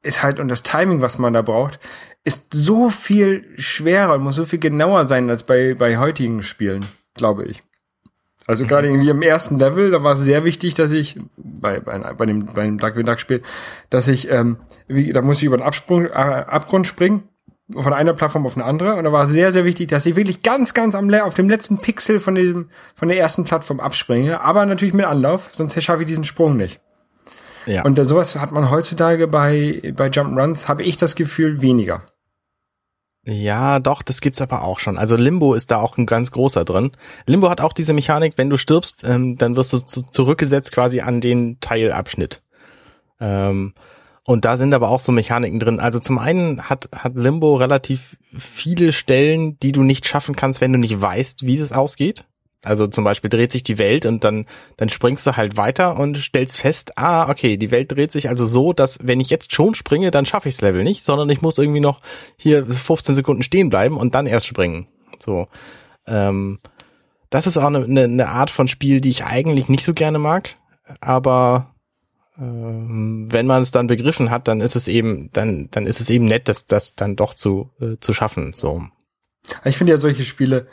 ist 0.03 0.23
halt 0.23 0.39
und 0.39 0.49
das 0.49 0.63
Timing, 0.63 1.01
was 1.01 1.19
man 1.19 1.33
da 1.33 1.41
braucht, 1.41 1.79
ist 2.23 2.53
so 2.53 2.89
viel 2.89 3.45
schwerer 3.57 4.15
und 4.15 4.23
muss 4.23 4.35
so 4.35 4.45
viel 4.45 4.59
genauer 4.59 5.05
sein 5.05 5.29
als 5.29 5.43
bei, 5.43 5.73
bei 5.73 5.97
heutigen 5.97 6.43
Spielen, 6.43 6.85
glaube 7.13 7.45
ich. 7.45 7.63
Also 8.47 8.65
gerade 8.65 8.87
irgendwie 8.87 9.09
im 9.09 9.21
ersten 9.21 9.59
Level, 9.59 9.91
da 9.91 10.03
war 10.03 10.13
es 10.13 10.21
sehr 10.21 10.43
wichtig, 10.43 10.73
dass 10.73 10.91
ich 10.91 11.19
bei, 11.37 11.79
bei, 11.79 11.99
bei 11.99 12.25
dem 12.25 12.47
bei 12.47 12.65
dem 12.65 12.79
Darkwing 12.79 13.05
Duck 13.05 13.19
Spiel, 13.19 13.41
dass 13.89 14.07
ich 14.07 14.29
ähm, 14.29 14.57
wie, 14.87 15.11
da 15.11 15.21
muss 15.21 15.37
ich 15.37 15.43
über 15.43 15.57
den 15.57 15.63
Absprung, 15.63 16.05
äh, 16.05 16.09
Abgrund 16.09 16.87
springen 16.87 17.23
von 17.71 17.93
einer 17.93 18.13
Plattform 18.13 18.45
auf 18.45 18.57
eine 18.57 18.65
andere 18.65 18.95
und 18.95 19.03
da 19.03 19.11
war 19.11 19.25
es 19.25 19.31
sehr 19.31 19.51
sehr 19.51 19.63
wichtig, 19.63 19.89
dass 19.89 20.05
ich 20.05 20.15
wirklich 20.15 20.41
ganz 20.41 20.73
ganz 20.73 20.95
am 20.95 21.13
auf 21.13 21.35
dem 21.35 21.49
letzten 21.49 21.77
Pixel 21.77 22.19
von 22.19 22.35
dem 22.35 22.69
von 22.95 23.09
der 23.09 23.17
ersten 23.19 23.45
Plattform 23.45 23.79
abspringe, 23.79 24.41
aber 24.41 24.65
natürlich 24.65 24.95
mit 24.95 25.05
Anlauf, 25.05 25.49
sonst 25.51 25.81
schaffe 25.81 26.01
ich 26.01 26.07
diesen 26.07 26.23
Sprung 26.23 26.57
nicht. 26.57 26.79
Ja. 27.67 27.83
Und 27.83 27.99
äh, 27.99 28.05
sowas 28.05 28.35
hat 28.35 28.51
man 28.51 28.71
heutzutage 28.71 29.27
bei 29.27 29.93
bei 29.95 30.07
Jump'n'Runs 30.07 30.67
habe 30.67 30.81
ich 30.81 30.97
das 30.97 31.15
Gefühl 31.15 31.61
weniger. 31.61 32.01
Ja, 33.23 33.79
doch, 33.79 34.01
das 34.01 34.19
gibt's 34.19 34.41
aber 34.41 34.63
auch 34.63 34.79
schon. 34.79 34.97
Also 34.97 35.15
Limbo 35.15 35.53
ist 35.53 35.69
da 35.69 35.79
auch 35.79 35.97
ein 35.97 36.07
ganz 36.07 36.31
großer 36.31 36.65
drin. 36.65 36.91
Limbo 37.27 37.49
hat 37.49 37.61
auch 37.61 37.73
diese 37.73 37.93
Mechanik, 37.93 38.33
wenn 38.37 38.49
du 38.49 38.57
stirbst, 38.57 39.03
ähm, 39.07 39.37
dann 39.37 39.55
wirst 39.55 39.73
du 39.73 39.77
zu 39.77 40.01
zurückgesetzt 40.01 40.71
quasi 40.71 41.01
an 41.01 41.21
den 41.21 41.59
Teilabschnitt. 41.59 42.41
Ähm, 43.19 43.75
und 44.23 44.45
da 44.45 44.57
sind 44.57 44.73
aber 44.73 44.89
auch 44.89 44.99
so 44.99 45.11
Mechaniken 45.11 45.59
drin. 45.59 45.79
Also 45.79 45.99
zum 45.99 46.17
einen 46.17 46.63
hat, 46.63 46.89
hat 46.95 47.15
Limbo 47.15 47.55
relativ 47.55 48.17
viele 48.37 48.91
Stellen, 48.91 49.59
die 49.59 49.71
du 49.71 49.83
nicht 49.83 50.07
schaffen 50.07 50.35
kannst, 50.35 50.61
wenn 50.61 50.73
du 50.73 50.79
nicht 50.79 50.99
weißt, 50.99 51.45
wie 51.45 51.57
das 51.57 51.71
ausgeht. 51.71 52.25
Also 52.63 52.85
zum 52.85 53.03
Beispiel 53.03 53.29
dreht 53.29 53.51
sich 53.51 53.63
die 53.63 53.79
Welt 53.79 54.05
und 54.05 54.23
dann, 54.23 54.45
dann 54.77 54.89
springst 54.89 55.25
du 55.25 55.35
halt 55.35 55.57
weiter 55.57 55.99
und 55.99 56.17
stellst 56.17 56.57
fest, 56.57 56.97
ah, 56.97 57.29
okay, 57.29 57.57
die 57.57 57.71
Welt 57.71 57.91
dreht 57.91 58.11
sich 58.11 58.29
also 58.29 58.45
so, 58.45 58.71
dass 58.71 58.99
wenn 59.01 59.19
ich 59.19 59.31
jetzt 59.31 59.53
schon 59.53 59.73
springe, 59.73 60.11
dann 60.11 60.25
schaffe 60.25 60.47
ich 60.47 60.55
das 60.55 60.61
Level 60.61 60.83
nicht, 60.83 61.03
sondern 61.03 61.29
ich 61.29 61.41
muss 61.41 61.57
irgendwie 61.57 61.79
noch 61.79 62.01
hier 62.37 62.65
15 62.65 63.15
Sekunden 63.15 63.41
stehen 63.41 63.69
bleiben 63.69 63.97
und 63.97 64.13
dann 64.13 64.27
erst 64.27 64.45
springen. 64.45 64.87
So. 65.17 65.47
Ähm, 66.05 66.59
das 67.31 67.47
ist 67.47 67.57
auch 67.57 67.65
eine, 67.65 67.83
eine, 67.83 68.03
eine 68.03 68.29
Art 68.29 68.51
von 68.51 68.67
Spiel, 68.67 69.01
die 69.01 69.09
ich 69.09 69.25
eigentlich 69.25 69.67
nicht 69.67 69.83
so 69.83 69.93
gerne 69.95 70.19
mag, 70.19 70.55
aber 70.99 71.73
ähm, 72.37 73.27
wenn 73.31 73.47
man 73.47 73.61
es 73.61 73.71
dann 73.71 73.87
begriffen 73.87 74.29
hat, 74.29 74.47
dann 74.47 74.61
ist 74.61 74.75
es 74.75 74.87
eben, 74.87 75.31
dann, 75.33 75.69
dann 75.71 75.87
ist 75.87 75.99
es 75.99 76.09
eben 76.09 76.25
nett, 76.25 76.47
das, 76.47 76.67
das 76.67 76.95
dann 76.95 77.15
doch 77.15 77.33
zu, 77.33 77.71
äh, 77.79 77.97
zu 77.99 78.13
schaffen. 78.13 78.53
So. 78.53 78.83
Ich 79.65 79.77
finde 79.77 79.93
ja 79.93 79.97
solche 79.97 80.25
Spiele, 80.25 80.67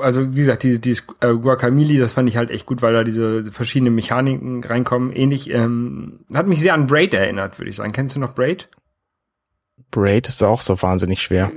also 0.00 0.34
wie 0.34 0.40
gesagt, 0.40 0.62
die, 0.62 0.80
die 0.80 0.96
äh, 1.20 1.34
Guacamole, 1.34 1.98
das 1.98 2.12
fand 2.12 2.28
ich 2.28 2.36
halt 2.36 2.50
echt 2.50 2.66
gut, 2.66 2.82
weil 2.82 2.92
da 2.92 3.04
diese 3.04 3.50
verschiedenen 3.52 3.94
Mechaniken 3.94 4.62
reinkommen. 4.64 5.12
Ähnlich, 5.12 5.50
ähm, 5.50 6.20
hat 6.32 6.46
mich 6.46 6.60
sehr 6.60 6.74
an 6.74 6.86
Braid 6.86 7.14
erinnert, 7.14 7.58
würde 7.58 7.70
ich 7.70 7.76
sagen. 7.76 7.92
Kennst 7.92 8.16
du 8.16 8.20
noch 8.20 8.34
Braid? 8.34 8.68
Braid 9.90 10.28
ist 10.28 10.42
auch 10.42 10.62
so 10.62 10.80
wahnsinnig 10.80 11.22
schwer, 11.22 11.52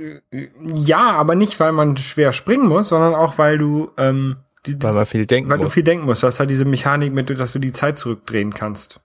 Ja, 0.74 1.12
aber 1.12 1.34
nicht, 1.34 1.58
weil 1.58 1.72
man 1.72 1.96
schwer 1.96 2.32
springen 2.32 2.68
muss, 2.68 2.90
sondern 2.90 3.14
auch, 3.14 3.38
weil 3.38 3.56
du, 3.56 3.90
ähm, 3.96 4.36
die, 4.66 4.80
weil 4.82 4.92
man 4.92 5.06
viel 5.06 5.26
denken 5.26 5.48
weil 5.48 5.58
du 5.58 5.64
muss. 5.64 5.72
viel 5.72 5.82
denken 5.82 6.04
musst. 6.04 6.22
Du 6.22 6.26
hast 6.26 6.38
halt 6.38 6.50
diese 6.50 6.64
Mechanik 6.64 7.12
mit, 7.12 7.30
dass 7.30 7.52
du 7.52 7.58
die 7.58 7.72
Zeit 7.72 7.98
zurückdrehen 7.98 8.52
kannst. 8.52 9.00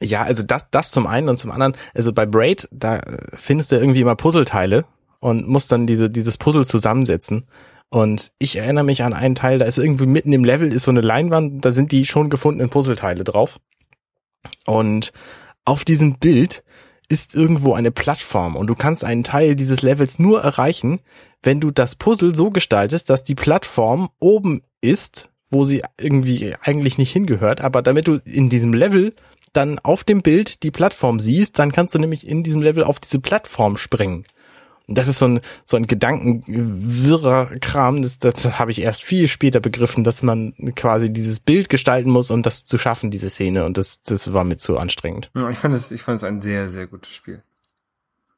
Ja, 0.00 0.22
also 0.22 0.42
das, 0.42 0.70
das 0.70 0.90
zum 0.90 1.06
einen 1.06 1.28
und 1.28 1.38
zum 1.38 1.50
anderen, 1.50 1.76
also 1.94 2.12
bei 2.12 2.26
Braid, 2.26 2.68
da 2.72 2.98
äh, 2.98 3.18
findest 3.34 3.72
du 3.72 3.76
irgendwie 3.76 4.00
immer 4.00 4.16
Puzzleteile 4.16 4.84
und 5.20 5.48
musst 5.48 5.70
dann 5.72 5.86
diese, 5.86 6.10
dieses 6.10 6.36
Puzzle 6.36 6.66
zusammensetzen. 6.66 7.46
Und 7.90 8.32
ich 8.38 8.56
erinnere 8.56 8.84
mich 8.84 9.02
an 9.02 9.12
einen 9.12 9.34
Teil, 9.34 9.58
da 9.58 9.66
ist 9.66 9.78
irgendwie 9.78 10.06
mitten 10.06 10.32
im 10.32 10.44
Level 10.44 10.72
ist 10.72 10.84
so 10.84 10.90
eine 10.90 11.00
Leinwand, 11.00 11.64
da 11.64 11.70
sind 11.70 11.92
die 11.92 12.06
schon 12.06 12.30
gefundenen 12.30 12.70
Puzzleteile 12.70 13.24
drauf. 13.24 13.60
Und 14.66 15.12
auf 15.64 15.84
diesem 15.84 16.18
Bild 16.18 16.64
ist 17.08 17.34
irgendwo 17.34 17.74
eine 17.74 17.90
Plattform 17.90 18.56
und 18.56 18.66
du 18.66 18.74
kannst 18.74 19.04
einen 19.04 19.24
Teil 19.24 19.56
dieses 19.56 19.82
Levels 19.82 20.18
nur 20.18 20.42
erreichen, 20.42 21.00
wenn 21.42 21.60
du 21.60 21.70
das 21.70 21.94
Puzzle 21.94 22.34
so 22.34 22.50
gestaltest, 22.50 23.10
dass 23.10 23.24
die 23.24 23.34
Plattform 23.34 24.08
oben 24.18 24.62
ist, 24.80 25.30
wo 25.50 25.64
sie 25.64 25.82
irgendwie 26.00 26.54
eigentlich 26.62 26.98
nicht 26.98 27.12
hingehört, 27.12 27.60
aber 27.60 27.82
damit 27.82 28.08
du 28.08 28.20
in 28.24 28.48
diesem 28.48 28.72
Level 28.72 29.14
dann 29.52 29.78
auf 29.78 30.02
dem 30.04 30.22
Bild 30.22 30.62
die 30.62 30.70
Plattform 30.70 31.20
siehst, 31.20 31.58
dann 31.58 31.72
kannst 31.72 31.94
du 31.94 31.98
nämlich 31.98 32.26
in 32.26 32.42
diesem 32.42 32.62
Level 32.62 32.82
auf 32.82 32.98
diese 32.98 33.20
Plattform 33.20 33.76
springen. 33.76 34.24
Das 34.86 35.08
ist 35.08 35.18
so 35.18 35.26
ein, 35.26 35.40
so 35.64 35.78
ein 35.78 35.86
gedankenwirrer 35.86 37.52
Kram, 37.60 38.02
das, 38.02 38.18
das 38.18 38.58
habe 38.58 38.70
ich 38.70 38.82
erst 38.82 39.02
viel 39.02 39.28
später 39.28 39.60
begriffen, 39.60 40.04
dass 40.04 40.22
man 40.22 40.52
quasi 40.76 41.10
dieses 41.10 41.40
Bild 41.40 41.70
gestalten 41.70 42.10
muss, 42.10 42.30
um 42.30 42.42
das 42.42 42.66
zu 42.66 42.76
schaffen, 42.76 43.10
diese 43.10 43.30
Szene. 43.30 43.64
Und 43.64 43.78
das, 43.78 44.02
das 44.02 44.34
war 44.34 44.44
mir 44.44 44.58
zu 44.58 44.76
anstrengend. 44.76 45.30
Ja, 45.36 45.48
ich 45.48 45.56
fand 45.56 45.74
es, 45.74 45.90
ich 45.90 46.02
fand 46.02 46.18
es 46.18 46.24
ein 46.24 46.42
sehr, 46.42 46.68
sehr 46.68 46.86
gutes 46.86 47.14
Spiel. 47.14 47.42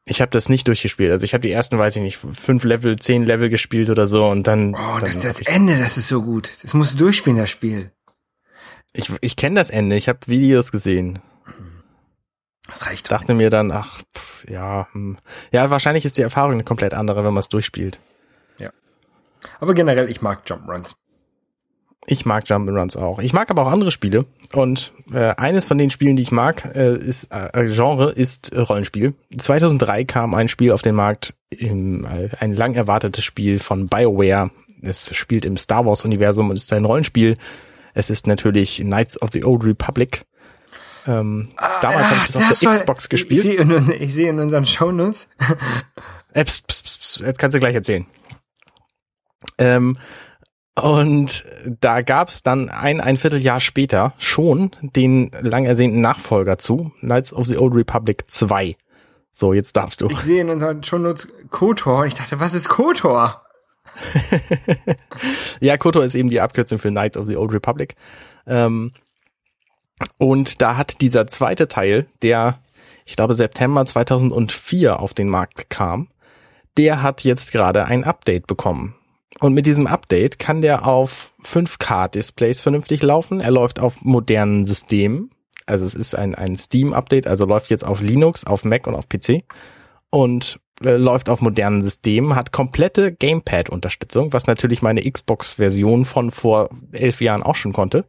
Ich 0.08 0.20
habe 0.20 0.30
das 0.30 0.48
nicht 0.48 0.68
durchgespielt. 0.68 1.10
Also 1.10 1.24
ich 1.24 1.34
habe 1.34 1.42
die 1.42 1.50
ersten, 1.50 1.78
weiß 1.78 1.96
ich 1.96 2.02
nicht, 2.02 2.16
fünf 2.16 2.62
Level, 2.62 2.96
zehn 2.96 3.24
Level 3.24 3.48
gespielt 3.48 3.90
oder 3.90 4.06
so 4.06 4.24
und 4.26 4.46
dann. 4.46 4.74
Oh, 4.74 4.76
dann 4.76 5.00
das, 5.00 5.20
das 5.20 5.34
hab 5.34 5.40
ich 5.40 5.48
Ende, 5.48 5.76
das 5.78 5.96
ist 5.96 6.06
so 6.06 6.22
gut. 6.22 6.52
Das 6.62 6.74
musst 6.74 6.94
du 6.94 6.98
durchspielen, 6.98 7.38
das 7.38 7.50
Spiel. 7.50 7.90
ich, 8.92 9.10
ich 9.20 9.34
kenne 9.34 9.56
das 9.56 9.70
Ende, 9.70 9.96
ich 9.96 10.08
habe 10.08 10.20
Videos 10.26 10.70
gesehen. 10.70 11.18
Das 12.68 12.86
reicht. 12.86 13.10
Dachte 13.10 13.34
mir 13.34 13.50
dann, 13.50 13.70
ach, 13.70 14.02
pff, 14.16 14.48
ja, 14.48 14.88
hm. 14.92 15.18
ja, 15.52 15.70
wahrscheinlich 15.70 16.04
ist 16.04 16.18
die 16.18 16.22
Erfahrung 16.22 16.52
eine 16.52 16.64
komplett 16.64 16.94
andere, 16.94 17.24
wenn 17.24 17.32
man 17.32 17.40
es 17.40 17.48
durchspielt. 17.48 17.98
Aber 19.60 19.74
generell, 19.74 20.10
ich 20.10 20.22
mag 20.22 20.42
Jump 20.46 20.68
Runs. 20.68 20.96
Ich 22.08 22.24
mag 22.24 22.44
Jump'n'Runs 22.44 22.96
auch. 22.96 23.18
Ich 23.18 23.32
mag 23.32 23.50
aber 23.50 23.62
auch 23.66 23.72
andere 23.72 23.90
Spiele. 23.90 24.26
Und 24.52 24.92
äh, 25.12 25.34
eines 25.36 25.66
von 25.66 25.76
den 25.76 25.90
Spielen, 25.90 26.14
die 26.14 26.22
ich 26.22 26.30
mag, 26.30 26.64
äh, 26.76 26.94
ist 26.94 27.28
äh, 27.32 27.66
Genre 27.66 28.12
ist 28.12 28.52
äh, 28.52 28.60
Rollenspiel. 28.60 29.14
2003 29.36 30.04
kam 30.04 30.32
ein 30.34 30.46
Spiel 30.46 30.70
auf 30.70 30.82
den 30.82 30.94
Markt, 30.94 31.34
im, 31.50 32.04
äh, 32.04 32.28
ein 32.38 32.54
lang 32.54 32.74
erwartetes 32.74 33.24
Spiel 33.24 33.58
von 33.58 33.88
BioWare. 33.88 34.52
Es 34.82 35.16
spielt 35.16 35.44
im 35.44 35.56
Star 35.56 35.84
Wars 35.84 36.04
Universum 36.04 36.50
und 36.50 36.56
ist 36.56 36.72
ein 36.72 36.84
Rollenspiel. 36.84 37.38
Es 37.92 38.08
ist 38.08 38.28
natürlich 38.28 38.76
Knights 38.76 39.20
of 39.20 39.30
the 39.32 39.44
Old 39.44 39.66
Republic. 39.66 40.26
Ähm, 41.06 41.48
damals 41.80 42.10
habe 42.10 42.20
ich 42.24 42.32
das 42.32 42.36
auf 42.36 42.58
der 42.58 42.78
Xbox 42.80 43.08
gespielt. 43.08 43.44
Ich, 43.44 43.50
sehe 43.50 43.60
in, 43.60 43.92
ich 44.00 44.14
sehe 44.14 44.30
in 44.30 44.40
unseren 44.40 44.64
Shownotes. 44.64 45.28
Äh, 46.32 46.44
pst, 46.44 46.68
pst, 46.68 46.84
pst, 46.84 47.00
pst, 47.00 47.20
das 47.20 47.38
kannst 47.38 47.54
du 47.54 47.60
gleich 47.60 47.74
erzählen. 47.74 48.06
Ähm, 49.58 49.96
und 50.74 51.44
da 51.80 52.02
gab's 52.02 52.42
dann 52.42 52.68
ein, 52.68 53.00
ein 53.00 53.16
Vierteljahr 53.16 53.60
später 53.60 54.12
schon 54.18 54.72
den 54.82 55.30
lang 55.40 55.64
ersehnten 55.64 56.02
Nachfolger 56.02 56.58
zu, 56.58 56.92
Knights 57.00 57.32
of 57.32 57.46
the 57.46 57.56
Old 57.56 57.74
Republic 57.74 58.30
2. 58.30 58.76
So, 59.32 59.54
jetzt 59.54 59.76
darfst 59.76 60.02
du. 60.02 60.08
Ich 60.08 60.20
sehe 60.20 60.42
in 60.42 60.50
unseren 60.50 60.82
Shownotes 60.82 61.28
KOTOR. 61.50 62.06
Ich 62.06 62.14
dachte, 62.14 62.40
was 62.40 62.54
ist 62.54 62.68
KOTOR? 62.68 63.42
Ja, 65.60 65.78
KOTOR 65.78 66.04
ist 66.04 66.14
eben 66.14 66.28
die 66.28 66.40
Abkürzung 66.40 66.78
für 66.78 66.90
Knights 66.90 67.16
of 67.16 67.26
the 67.26 67.36
Old 67.36 67.52
Republic. 67.52 67.94
Ähm, 68.46 68.92
und 70.18 70.60
da 70.62 70.76
hat 70.76 71.00
dieser 71.00 71.26
zweite 71.26 71.68
Teil, 71.68 72.06
der, 72.22 72.58
ich 73.04 73.16
glaube, 73.16 73.34
September 73.34 73.84
2004 73.84 75.00
auf 75.00 75.14
den 75.14 75.28
Markt 75.28 75.70
kam, 75.70 76.08
der 76.76 77.02
hat 77.02 77.22
jetzt 77.22 77.52
gerade 77.52 77.86
ein 77.86 78.04
Update 78.04 78.46
bekommen. 78.46 78.94
Und 79.40 79.54
mit 79.54 79.66
diesem 79.66 79.86
Update 79.86 80.38
kann 80.38 80.62
der 80.62 80.86
auf 80.86 81.30
5K-Displays 81.42 82.62
vernünftig 82.62 83.02
laufen. 83.02 83.40
Er 83.40 83.50
läuft 83.50 83.80
auf 83.80 84.02
modernen 84.02 84.64
Systemen. 84.64 85.30
Also 85.66 85.84
es 85.84 85.94
ist 85.94 86.14
ein, 86.14 86.34
ein 86.34 86.56
Steam-Update, 86.56 87.26
also 87.26 87.44
läuft 87.44 87.70
jetzt 87.70 87.84
auf 87.84 88.00
Linux, 88.00 88.44
auf 88.44 88.64
Mac 88.64 88.86
und 88.86 88.94
auf 88.94 89.08
PC. 89.08 89.42
Und 90.10 90.60
äh, 90.82 90.96
läuft 90.96 91.28
auf 91.28 91.40
modernen 91.40 91.82
Systemen, 91.82 92.34
hat 92.34 92.52
komplette 92.52 93.12
Gamepad-Unterstützung, 93.12 94.32
was 94.32 94.46
natürlich 94.46 94.80
meine 94.80 95.02
Xbox-Version 95.10 96.04
von 96.04 96.30
vor 96.30 96.70
elf 96.92 97.20
Jahren 97.20 97.42
auch 97.42 97.56
schon 97.56 97.72
konnte. 97.72 98.06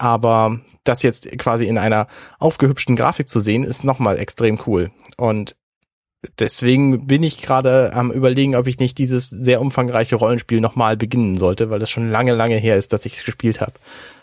Aber 0.00 0.60
das 0.84 1.02
jetzt 1.02 1.30
quasi 1.38 1.66
in 1.66 1.78
einer 1.78 2.06
aufgehübschten 2.38 2.96
Grafik 2.96 3.28
zu 3.28 3.40
sehen, 3.40 3.64
ist 3.64 3.84
nochmal 3.84 4.18
extrem 4.18 4.58
cool. 4.66 4.90
Und 5.16 5.56
deswegen 6.38 7.06
bin 7.06 7.22
ich 7.22 7.42
gerade 7.42 7.92
am 7.92 8.10
überlegen, 8.10 8.56
ob 8.56 8.66
ich 8.66 8.78
nicht 8.78 8.96
dieses 8.98 9.28
sehr 9.28 9.60
umfangreiche 9.60 10.16
Rollenspiel 10.16 10.60
nochmal 10.60 10.96
beginnen 10.96 11.36
sollte, 11.36 11.70
weil 11.70 11.78
das 11.78 11.90
schon 11.90 12.10
lange, 12.10 12.34
lange 12.34 12.56
her 12.56 12.76
ist, 12.76 12.92
dass 12.92 13.04
ich 13.04 13.18
es 13.18 13.24
gespielt 13.24 13.60
habe. 13.60 13.74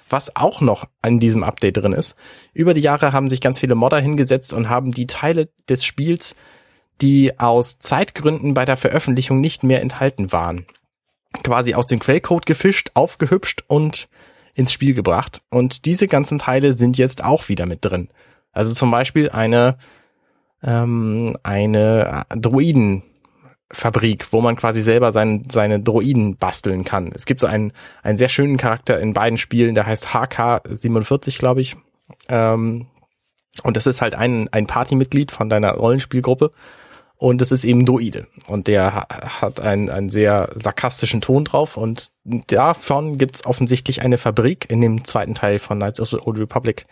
Was 0.09 0.35
auch 0.35 0.61
noch 0.61 0.87
an 1.01 1.19
diesem 1.19 1.43
Update 1.43 1.77
drin 1.77 1.93
ist, 1.93 2.15
über 2.53 2.73
die 2.73 2.81
Jahre 2.81 3.11
haben 3.13 3.29
sich 3.29 3.41
ganz 3.41 3.59
viele 3.59 3.75
Modder 3.75 3.99
hingesetzt 3.99 4.53
und 4.53 4.69
haben 4.69 4.91
die 4.91 5.05
Teile 5.05 5.49
des 5.69 5.85
Spiels 5.85 6.35
die 7.01 7.39
aus 7.39 7.79
Zeitgründen 7.79 8.53
bei 8.53 8.65
der 8.65 8.77
Veröffentlichung 8.77 9.39
nicht 9.39 9.63
mehr 9.63 9.81
enthalten 9.81 10.31
waren. 10.31 10.65
Quasi 11.43 11.73
aus 11.73 11.87
dem 11.87 11.99
Quellcode 11.99 12.45
gefischt, 12.45 12.91
aufgehübscht 12.93 13.63
und 13.67 14.09
ins 14.57 14.73
Spiel 14.73 14.93
gebracht. 14.95 15.41
Und 15.49 15.85
diese 15.85 16.07
ganzen 16.07 16.39
Teile 16.39 16.73
sind 16.73 16.97
jetzt 16.97 17.23
auch 17.23 17.47
wieder 17.47 17.67
mit 17.67 17.85
drin. 17.85 18.09
Also 18.51 18.73
zum 18.73 18.89
Beispiel 18.89 19.29
eine, 19.29 19.77
ähm, 20.63 21.37
eine 21.43 22.23
Droidenfabrik, 22.29 24.27
wo 24.31 24.41
man 24.41 24.55
quasi 24.55 24.81
selber 24.81 25.11
sein, 25.11 25.45
seine 25.51 25.79
Droiden 25.79 26.37
basteln 26.37 26.83
kann. 26.83 27.11
Es 27.13 27.27
gibt 27.27 27.41
so 27.41 27.45
einen, 27.45 27.71
einen 28.01 28.17
sehr 28.17 28.29
schönen 28.29 28.57
Charakter 28.57 28.99
in 28.99 29.13
beiden 29.13 29.37
Spielen, 29.37 29.75
der 29.75 29.85
heißt 29.85 30.07
HK47, 30.07 31.37
glaube 31.37 31.61
ich. 31.61 31.75
Ähm, 32.27 32.87
und 33.61 33.77
das 33.77 33.85
ist 33.85 34.01
halt 34.01 34.15
ein, 34.15 34.49
ein 34.51 34.65
Partymitglied 34.65 35.31
von 35.31 35.49
deiner 35.49 35.73
Rollenspielgruppe. 35.73 36.51
Und 37.19 37.41
es 37.41 37.51
ist 37.51 37.63
eben 37.63 37.85
Droide. 37.85 38.27
Und 38.45 38.67
der 38.67 39.07
hat 39.41 39.59
einen, 39.59 39.89
einen 39.89 40.09
sehr 40.09 40.49
sarkastischen 40.53 41.19
Ton 41.21 41.45
drauf. 41.45 41.75
Und 41.75 42.11
davon 42.23 43.17
gibt's 43.17 43.45
offensichtlich 43.45 44.03
eine 44.03 44.19
Fabrik 44.19 44.69
in 44.69 44.81
dem 44.81 45.03
zweiten 45.03 45.33
Teil 45.33 45.57
von 45.57 45.79
Knights 45.79 45.99
of 45.99 46.09
the 46.09 46.19
Old 46.23 46.39
Republic. 46.39 46.85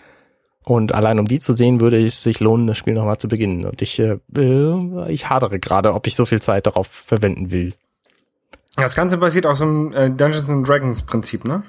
Und 0.64 0.96
allein 0.96 1.20
um 1.20 1.28
die 1.28 1.40
zu 1.40 1.54
sehen, 1.54 1.80
würde 1.80 2.04
es 2.04 2.24
sich 2.24 2.40
lohnen, 2.40 2.66
das 2.66 2.80
Spiel 2.80 2.96
nochmal 2.96 3.20
zu 3.20 3.28
beginnen. 3.28 3.66
Und 3.66 3.84
ich, 3.84 4.00
äh, 4.00 4.18
ich 5.10 5.30
hadere 5.30 5.60
gerade, 5.60 5.94
ob 5.94 6.08
ich 6.08 6.16
so 6.16 6.26
viel 6.26 6.42
Zeit 6.42 6.66
darauf 6.66 6.88
verwenden 6.88 7.52
will. 7.52 7.72
Das 8.76 8.96
Ganze 8.96 9.18
basiert 9.18 9.46
auf 9.46 9.58
so 9.58 9.64
einem 9.64 9.94
äh, 9.94 10.10
Dungeons 10.10 10.50
and 10.50 10.68
Dragons 10.68 11.04
Prinzip, 11.04 11.46
ne? 11.46 11.64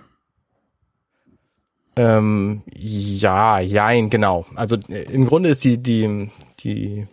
Ähm, 1.94 2.62
ja, 2.74 3.60
jein, 3.60 4.10
genau. 4.10 4.46
Also 4.54 4.76
äh, 4.88 5.02
im 5.12 5.26
Grunde 5.26 5.50
ist 5.50 5.62
die, 5.62 5.78
die, 5.78 6.30
die 6.60 7.06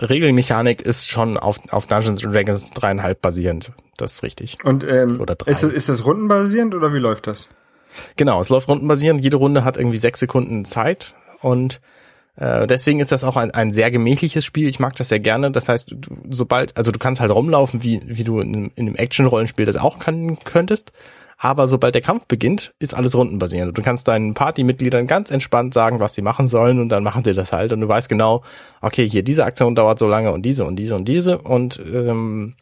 Regelmechanik 0.00 0.82
ist 0.82 1.08
schon 1.08 1.36
auf, 1.36 1.58
auf 1.70 1.86
Dungeons 1.86 2.24
and 2.24 2.34
Dragons 2.34 2.70
dreieinhalb 2.70 3.20
basierend. 3.22 3.72
Das 3.96 4.14
ist 4.14 4.22
richtig. 4.22 4.58
Und 4.64 4.84
ähm, 4.84 5.20
Oder 5.20 5.34
drei. 5.34 5.50
ist, 5.52 5.62
es- 5.62 5.72
ist 5.72 5.88
das 5.88 6.04
rundenbasierend 6.04 6.74
oder 6.74 6.92
wie 6.94 6.98
läuft 6.98 7.26
das? 7.26 7.48
Genau, 8.16 8.40
es 8.40 8.48
läuft 8.48 8.68
rundenbasierend. 8.68 9.20
Jede 9.22 9.36
Runde 9.36 9.64
hat 9.64 9.76
irgendwie 9.76 9.98
sechs 9.98 10.20
Sekunden 10.20 10.64
Zeit 10.64 11.14
und 11.40 11.80
äh, 12.36 12.66
deswegen 12.66 13.00
ist 13.00 13.12
das 13.12 13.22
auch 13.24 13.36
ein, 13.36 13.50
ein 13.50 13.70
sehr 13.70 13.90
gemächliches 13.90 14.44
Spiel. 14.44 14.66
Ich 14.68 14.80
mag 14.80 14.96
das 14.96 15.10
sehr 15.10 15.20
gerne. 15.20 15.50
Das 15.50 15.68
heißt, 15.68 15.90
du, 15.90 16.16
sobald, 16.30 16.76
also 16.78 16.90
du 16.90 16.98
kannst 16.98 17.20
halt 17.20 17.30
rumlaufen, 17.30 17.82
wie, 17.82 18.00
wie 18.04 18.24
du 18.24 18.40
in, 18.40 18.54
einem- 18.56 18.72
in 18.76 18.86
einem 18.86 18.96
Action-Rollenspiel 18.96 19.66
das 19.66 19.76
auch 19.76 19.98
kann, 19.98 20.38
könntest. 20.44 20.92
Aber 21.44 21.66
sobald 21.66 21.92
der 21.96 22.02
Kampf 22.02 22.26
beginnt, 22.26 22.72
ist 22.78 22.94
alles 22.94 23.16
rundenbasierend. 23.16 23.76
Du 23.76 23.82
kannst 23.82 24.06
deinen 24.06 24.32
Partymitgliedern 24.32 25.08
ganz 25.08 25.32
entspannt 25.32 25.74
sagen, 25.74 25.98
was 25.98 26.14
sie 26.14 26.22
machen 26.22 26.46
sollen 26.46 26.78
und 26.78 26.88
dann 26.88 27.02
machen 27.02 27.24
sie 27.24 27.32
das 27.32 27.52
halt. 27.52 27.72
Und 27.72 27.80
du 27.80 27.88
weißt 27.88 28.08
genau, 28.08 28.44
okay, 28.80 29.08
hier 29.08 29.24
diese 29.24 29.44
Aktion 29.44 29.74
dauert 29.74 29.98
so 29.98 30.06
lange 30.06 30.30
und 30.30 30.42
diese 30.42 30.64
und 30.64 30.76
diese 30.76 30.94
und 30.94 31.08
diese 31.08 31.38
und 31.38 31.82
ähm, 31.84 32.54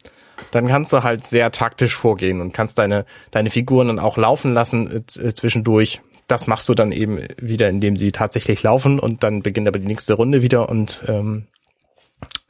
dann 0.49 0.65
kannst 0.65 0.91
du 0.93 1.03
halt 1.03 1.27
sehr 1.27 1.51
taktisch 1.51 1.95
vorgehen 1.95 2.41
und 2.41 2.53
kannst 2.55 2.79
deine, 2.79 3.05
deine 3.29 3.51
Figuren 3.51 3.85
dann 3.85 3.99
auch 3.99 4.17
laufen 4.17 4.55
lassen 4.55 4.89
äh, 4.89 4.97
äh, 4.97 5.33
zwischendurch. 5.35 6.01
Das 6.27 6.47
machst 6.47 6.67
du 6.67 6.73
dann 6.73 6.91
eben 6.91 7.19
wieder, 7.39 7.69
indem 7.69 7.97
sie 7.97 8.11
tatsächlich 8.11 8.63
laufen 8.63 8.99
und 8.99 9.21
dann 9.21 9.43
beginnt 9.43 9.67
aber 9.67 9.77
die 9.77 9.85
nächste 9.85 10.15
Runde 10.15 10.41
wieder 10.41 10.69
und 10.69 11.03
ähm, 11.07 11.45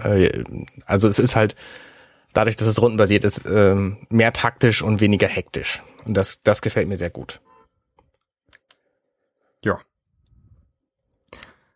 äh, 0.01 0.45
also 0.85 1.09
es 1.09 1.19
ist 1.19 1.35
halt 1.35 1.57
dadurch, 2.31 2.55
dass 2.55 2.69
es 2.69 2.81
rundenbasiert 2.81 3.25
ist, 3.25 3.43
ähm, 3.45 3.97
mehr 4.09 4.31
taktisch 4.31 4.81
und 4.81 5.01
weniger 5.01 5.27
hektisch. 5.27 5.81
Und 6.05 6.15
das, 6.15 6.41
das 6.43 6.61
gefällt 6.61 6.87
mir 6.87 6.97
sehr 6.97 7.09
gut. 7.09 7.41
Ja. 9.63 9.79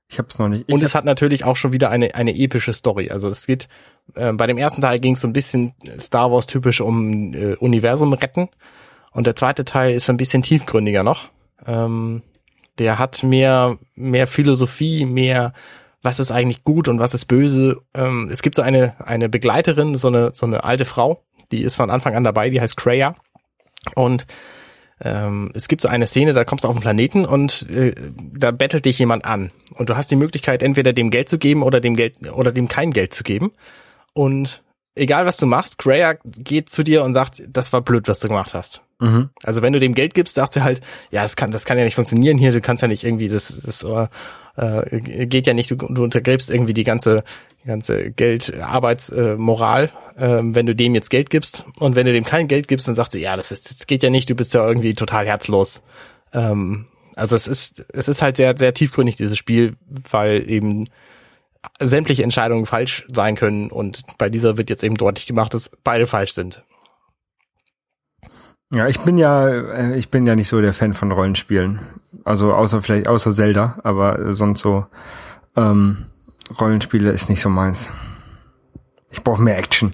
Ich 0.07 0.19
hab's 0.19 0.39
noch 0.39 0.47
nicht. 0.47 0.65
Ich 0.67 0.73
Und 0.73 0.83
es 0.83 0.95
hat 0.95 1.05
natürlich 1.05 1.43
auch 1.43 1.55
schon 1.55 1.73
wieder 1.73 1.89
eine, 1.89 2.15
eine 2.15 2.35
epische 2.35 2.73
Story. 2.73 3.09
Also 3.09 3.27
es 3.27 3.45
geht, 3.45 3.67
äh, 4.15 4.31
bei 4.33 4.47
dem 4.47 4.57
ersten 4.57 4.81
Teil 4.81 4.99
ging 4.99 5.13
es 5.13 5.21
so 5.21 5.27
ein 5.27 5.33
bisschen 5.33 5.73
Star 5.99 6.31
Wars 6.31 6.47
typisch 6.47 6.81
um 6.81 7.33
äh, 7.33 7.55
Universum 7.55 8.13
retten. 8.13 8.49
Und 9.11 9.27
der 9.27 9.35
zweite 9.35 9.65
Teil 9.65 9.93
ist 9.93 10.09
ein 10.09 10.17
bisschen 10.17 10.41
tiefgründiger 10.41 11.03
noch. 11.03 11.29
Ähm, 11.65 12.21
der 12.77 12.99
hat 12.99 13.23
mehr, 13.23 13.77
mehr 13.95 14.27
Philosophie, 14.27 15.05
mehr, 15.05 15.53
was 16.01 16.19
ist 16.19 16.31
eigentlich 16.31 16.63
gut 16.63 16.87
und 16.87 16.99
was 16.99 17.13
ist 17.13 17.25
böse. 17.25 17.79
Ähm, 17.93 18.29
es 18.31 18.41
gibt 18.41 18.55
so 18.55 18.61
eine, 18.61 18.95
eine 18.99 19.29
Begleiterin, 19.29 19.95
so 19.95 20.09
eine, 20.09 20.33
so 20.33 20.45
eine 20.45 20.63
alte 20.63 20.85
Frau, 20.85 21.23
die 21.51 21.61
ist 21.61 21.75
von 21.75 21.89
Anfang 21.89 22.15
an 22.15 22.23
dabei, 22.23 22.49
die 22.49 22.61
heißt 22.61 22.77
Kreia. 22.77 23.15
Und 23.93 24.25
ähm, 25.01 25.51
es 25.53 25.67
gibt 25.67 25.81
so 25.81 25.87
eine 25.87 26.07
Szene, 26.07 26.33
da 26.33 26.45
kommst 26.45 26.63
du 26.63 26.67
auf 26.67 26.75
den 26.75 26.81
Planeten 26.81 27.25
und 27.25 27.69
äh, 27.69 27.93
da 28.33 28.51
bettelt 28.51 28.85
dich 28.85 28.97
jemand 28.97 29.25
an. 29.25 29.51
Und 29.73 29.89
du 29.89 29.97
hast 29.97 30.09
die 30.09 30.15
Möglichkeit, 30.15 30.63
entweder 30.63 30.93
dem 30.93 31.09
Geld 31.09 31.29
zu 31.29 31.37
geben 31.37 31.63
oder 31.63 31.81
dem 31.81 31.95
Geld 31.95 32.31
oder 32.31 32.51
dem 32.51 32.67
kein 32.67 32.91
Geld 32.91 33.13
zu 33.13 33.23
geben. 33.23 33.51
Und 34.13 34.63
egal 34.95 35.25
was 35.25 35.37
du 35.37 35.45
machst, 35.45 35.77
Kreia 35.77 36.15
geht 36.23 36.69
zu 36.69 36.83
dir 36.83 37.03
und 37.03 37.13
sagt, 37.13 37.43
das 37.47 37.73
war 37.73 37.81
blöd, 37.81 38.07
was 38.07 38.19
du 38.19 38.27
gemacht 38.27 38.53
hast. 38.53 38.81
mhm. 38.99 39.29
Also 39.43 39.61
wenn 39.61 39.73
du 39.73 39.79
dem 39.79 39.93
Geld 39.93 40.13
gibst, 40.13 40.35
sagst 40.35 40.55
du 40.55 40.63
halt, 40.63 40.81
ja, 41.11 41.21
das 41.21 41.35
kann, 41.35 41.51
das 41.51 41.65
kann 41.65 41.77
ja 41.77 41.83
nicht 41.83 41.95
funktionieren 41.95 42.37
hier, 42.37 42.51
du 42.51 42.61
kannst 42.61 42.81
ja 42.81 42.87
nicht 42.87 43.03
irgendwie, 43.03 43.27
das, 43.27 43.61
das 43.63 43.83
äh, 43.83 44.07
äh, 44.57 45.25
geht 45.25 45.47
ja 45.47 45.53
nicht, 45.53 45.71
du, 45.71 45.75
du 45.75 46.03
untergräbst 46.03 46.49
irgendwie 46.49 46.73
die 46.73 46.83
ganze, 46.83 47.23
die 47.63 47.67
ganze 47.67 48.11
Geld, 48.11 48.53
Arbeitsmoral, 48.61 49.91
äh, 50.17 50.39
wenn 50.41 50.65
du 50.65 50.75
dem 50.75 50.95
jetzt 50.95 51.09
Geld 51.09 51.29
gibst. 51.29 51.65
Und 51.79 51.95
wenn 51.95 52.05
du 52.05 52.13
dem 52.13 52.23
kein 52.23 52.47
Geld 52.47 52.67
gibst, 52.67 52.87
dann 52.87 52.95
sagst 52.95 53.13
du, 53.13 53.19
ja, 53.19 53.35
das 53.35 53.51
ist, 53.51 53.69
das 53.69 53.87
geht 53.87 54.03
ja 54.03 54.09
nicht, 54.09 54.29
du 54.29 54.35
bist 54.35 54.53
ja 54.53 54.65
irgendwie 54.65 54.93
total 54.93 55.25
herzlos. 55.25 55.81
Ähm, 56.33 56.85
also 57.15 57.35
es 57.35 57.47
ist, 57.47 57.85
es 57.93 58.07
ist 58.07 58.21
halt 58.21 58.37
sehr, 58.37 58.57
sehr 58.57 58.73
tiefgründig, 58.73 59.17
dieses 59.17 59.37
Spiel, 59.37 59.75
weil 60.09 60.49
eben 60.49 60.85
sämtliche 61.79 62.23
Entscheidungen 62.23 62.65
falsch 62.65 63.05
sein 63.11 63.35
können 63.35 63.71
und 63.71 64.03
bei 64.17 64.29
dieser 64.29 64.57
wird 64.57 64.69
jetzt 64.69 64.83
eben 64.83 64.95
deutlich 64.95 65.27
gemacht, 65.27 65.53
dass 65.53 65.71
beide 65.83 66.07
falsch 66.07 66.33
sind. 66.33 66.63
Ja, 68.71 68.87
ich 68.87 68.99
bin 68.99 69.17
ja, 69.17 69.47
äh, 69.47 69.95
ich 69.95 70.09
bin 70.09 70.25
ja 70.25 70.35
nicht 70.35 70.47
so 70.47 70.59
der 70.59 70.73
Fan 70.73 70.93
von 70.93 71.11
Rollenspielen. 71.11 72.01
Also 72.23 72.53
außer 72.53 72.81
vielleicht, 72.81 73.07
außer 73.07 73.31
Zelda, 73.31 73.79
aber 73.83 74.33
sonst 74.33 74.61
so 74.61 74.87
ähm, 75.55 76.07
Rollenspiele 76.59 77.11
ist 77.11 77.29
nicht 77.29 77.41
so 77.41 77.49
meins. 77.49 77.89
Ich 79.09 79.23
brauche 79.23 79.41
mehr 79.41 79.57
Action. 79.57 79.91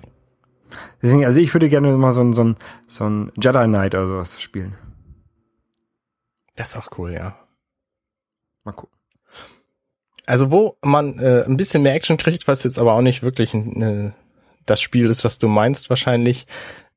Deswegen, 1.02 1.26
also 1.26 1.40
ich 1.40 1.54
würde 1.54 1.70
gerne 1.70 1.96
mal 1.98 2.14
so 2.14 2.22
ein, 2.22 2.34
so 2.34 2.44
ein, 2.44 2.56
so 2.88 3.06
ein 3.06 3.32
Jedi 3.36 3.66
Knight 3.66 3.96
oder 3.96 4.08
sowas 4.08 4.42
spielen. 4.42 4.78
Das 6.56 6.70
ist 6.70 6.78
auch 6.78 6.98
cool, 6.98 7.12
ja. 7.14 7.38
Mal 8.64 8.74
gucken. 8.74 9.01
Also 10.26 10.52
wo 10.52 10.78
man 10.82 11.20
äh, 11.20 11.44
ein 11.46 11.58
bisschen 11.58 11.84
mehr 11.84 11.94
Action 11.94 12.18
kriegt, 12.18 12.48
was 12.48 12.64
jetzt 12.64 12.80
aber 12.80 12.94
auch 12.94 13.02
nicht 13.02 13.24
wirklich 13.24 13.54
äh, 13.54 14.12
das 14.66 14.82
Spiel 14.82 15.10
ist, 15.10 15.24
was 15.26 15.38
du 15.38 15.48
meinst 15.48 15.90
wahrscheinlich. 15.90 16.48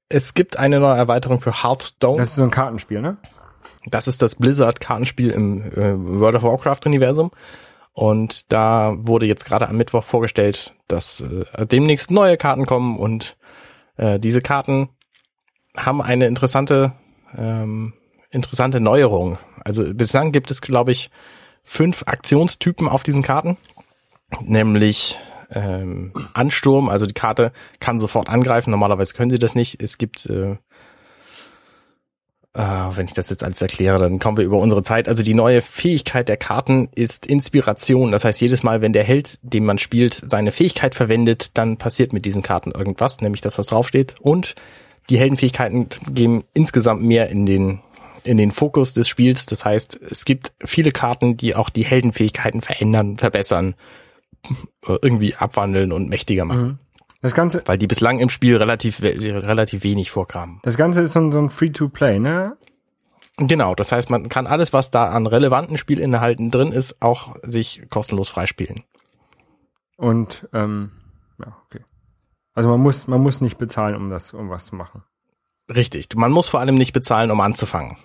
Es 0.09 0.35
gibt 0.35 0.59
eine 0.59 0.81
neue 0.81 0.97
Erweiterung 0.97 1.41
für 1.41 1.63
Hearthstone. 1.63 2.19
Das 2.19 2.31
ist 2.31 2.37
so 2.37 2.43
ein 2.43 2.51
Kartenspiel, 2.51 3.01
ne? 3.01 3.17
Das 3.87 4.09
ist 4.09 4.23
das 4.23 4.37
Blizzard-Kartenspiel 4.37 5.31
im 5.31 5.73
äh, 5.73 5.95
World 6.21 6.37
of 6.37 6.43
Warcraft-Universum. 6.43 7.31
Und 7.93 8.53
da 8.53 8.95
wurde 8.97 9.27
jetzt 9.27 9.45
gerade 9.45 9.69
am 9.69 9.77
Mittwoch 9.77 10.05
vorgestellt, 10.05 10.75
dass 10.89 11.21
äh, 11.21 11.67
demnächst 11.67 12.11
neue 12.11 12.37
Karten 12.37 12.67
kommen 12.67 12.99
und 12.99 13.37
äh, 13.97 14.19
diese 14.19 14.41
Karten 14.41 14.91
haben 15.77 16.03
eine 16.03 16.27
interessante, 16.27 16.93
ähm, 17.37 17.95
interessante 18.31 18.81
Neuerung. 18.81 19.39
Also 19.65 19.95
bislang 19.95 20.33
gibt 20.33 20.51
es, 20.51 20.61
glaube 20.61 20.93
ich, 20.93 21.11
fünf 21.65 22.05
Aktionstypen 22.07 22.89
auf 22.89 23.03
diesen 23.03 23.23
Karten, 23.23 23.57
nämlich 24.41 25.19
ähm, 25.51 26.13
Ansturm, 26.35 26.89
also 26.89 27.07
die 27.07 27.15
Karte 27.15 27.53
kann 27.81 27.99
sofort 27.99 28.29
angreifen. 28.29 28.71
Normalerweise 28.71 29.15
können 29.15 29.31
sie 29.31 29.39
das 29.39 29.55
nicht. 29.55 29.83
Es 29.83 29.99
gibt 29.99 30.27
äh, 30.27 30.57
äh, 32.55 32.61
wenn 32.61 33.07
ich 33.07 33.15
das 33.15 33.31
jetzt 33.31 33.43
alles 33.43 33.61
erkläre, 33.61 33.99
dann 33.99 34.21
kommen 34.21 34.37
wir 34.37 34.45
über 34.45 34.59
unsere 34.59 34.83
Zeit. 34.83 35.09
Also 35.09 35.23
die 35.23 35.35
neue 35.35 35.61
Fähigkeit 35.61 36.29
der 36.29 36.37
Karten 36.37 36.89
ist 36.95 37.27
Inspiration. 37.27 38.13
Das 38.13 38.25
heißt, 38.25 38.41
jedes 38.41 38.63
Mal, 38.63 38.81
wenn 38.81 38.93
der 38.93 39.05
Held, 39.05 39.39
den 39.43 39.65
man 39.65 39.79
spielt, 39.79 40.15
seine 40.15 40.53
Fähigkeit 40.53 40.95
verwendet, 40.95 41.59
dann 41.59 41.77
passiert 41.77 42.13
mit 42.13 42.25
diesen 42.25 42.43
Karten 42.43 42.71
irgendwas, 42.71 43.21
nämlich 43.21 43.41
das, 43.41 43.59
was 43.59 43.67
draufsteht. 43.67 44.15
Und 44.21 44.55
die 45.11 45.19
Heldenfähigkeiten 45.19 45.89
geben 46.09 46.45
insgesamt 46.55 47.03
mehr 47.03 47.29
in 47.29 47.45
den 47.45 47.81
in 48.25 48.37
den 48.37 48.51
Fokus 48.51 48.95
des 48.95 49.09
Spiels. 49.09 49.47
Das 49.47 49.65
heißt, 49.65 50.01
es 50.11 50.25
gibt 50.25 50.53
viele 50.65 50.93
Karten, 50.93 51.37
die 51.37 51.55
auch 51.55 51.71
die 51.71 51.85
Heldenfähigkeiten 51.85 52.63
verändern, 52.63 53.19
verbessern, 53.19 53.75
irgendwie 55.03 55.35
abwandeln 55.35 55.93
und 55.93 56.09
mächtiger 56.09 56.45
machen, 56.45 56.67
Mhm. 56.67 56.79
Das 57.23 57.33
Ganze, 57.33 57.63
weil 57.65 57.79
die 57.79 57.87
bislang 57.87 58.19
im 58.19 58.29
Spiel 58.29 58.55
relativ 58.59 59.01
relativ 59.01 59.83
wenig 59.83 60.11
vorkamen. 60.11 60.61
das 60.63 60.77
Ganze 60.77 61.01
ist 61.01 61.15
so 61.15 61.21
ein, 61.21 61.33
so 61.33 61.39
ein 61.39 61.49
Free-to-Play, 61.49 62.19
ne? 62.19 62.59
Genau, 63.39 63.75
das 63.75 63.93
heißt, 63.93 64.11
man 64.11 64.29
kann 64.29 64.47
alles, 64.47 64.75
was 64.75 64.91
da 64.91 65.07
an 65.07 65.27
relevanten 65.27 65.79
Spielinhalten 65.79 66.51
drin 66.51 66.71
ist, 66.71 67.01
auch 67.01 67.35
sich 67.41 67.81
kostenlos 67.89 68.29
freispielen. 68.29 68.85
Und 69.97 70.47
ähm, 70.53 70.91
ja, 71.39 71.57
okay. 71.65 71.83
Also 72.53 72.69
man 72.69 72.81
muss, 72.81 73.07
man 73.07 73.23
muss 73.23 73.41
nicht 73.41 73.57
bezahlen, 73.57 73.97
um 73.97 74.11
das, 74.11 74.35
um 74.35 74.51
was 74.51 74.67
zu 74.67 74.77
machen. 74.77 75.03
Richtig. 75.75 76.15
Man 76.15 76.31
muss 76.31 76.51
vor 76.51 76.61
allem 76.61 76.75
nicht 76.75 76.93
bezahlen, 76.93 77.31
um 77.31 77.41
anzufangen. 77.41 77.97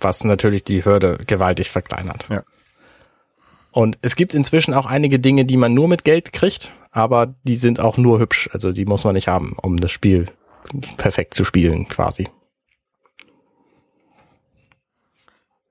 Was 0.00 0.24
natürlich 0.24 0.64
die 0.64 0.84
Hürde 0.84 1.18
gewaltig 1.26 1.70
verkleinert. 1.70 2.26
Ja. 2.28 2.42
Und 3.70 3.98
es 4.02 4.16
gibt 4.16 4.32
inzwischen 4.32 4.72
auch 4.72 4.86
einige 4.86 5.18
Dinge, 5.18 5.44
die 5.44 5.56
man 5.56 5.74
nur 5.74 5.88
mit 5.88 6.04
Geld 6.04 6.32
kriegt. 6.32 6.70
aber 6.96 7.34
die 7.42 7.56
sind 7.56 7.78
auch 7.78 7.98
nur 7.98 8.18
hübsch. 8.18 8.48
Also 8.52 8.72
die 8.72 8.86
muss 8.86 9.04
man 9.04 9.14
nicht 9.14 9.28
haben, 9.28 9.54
um 9.60 9.76
das 9.76 9.92
Spiel 9.92 10.26
perfekt 10.96 11.34
zu 11.34 11.44
spielen, 11.44 11.88
quasi. 11.88 12.28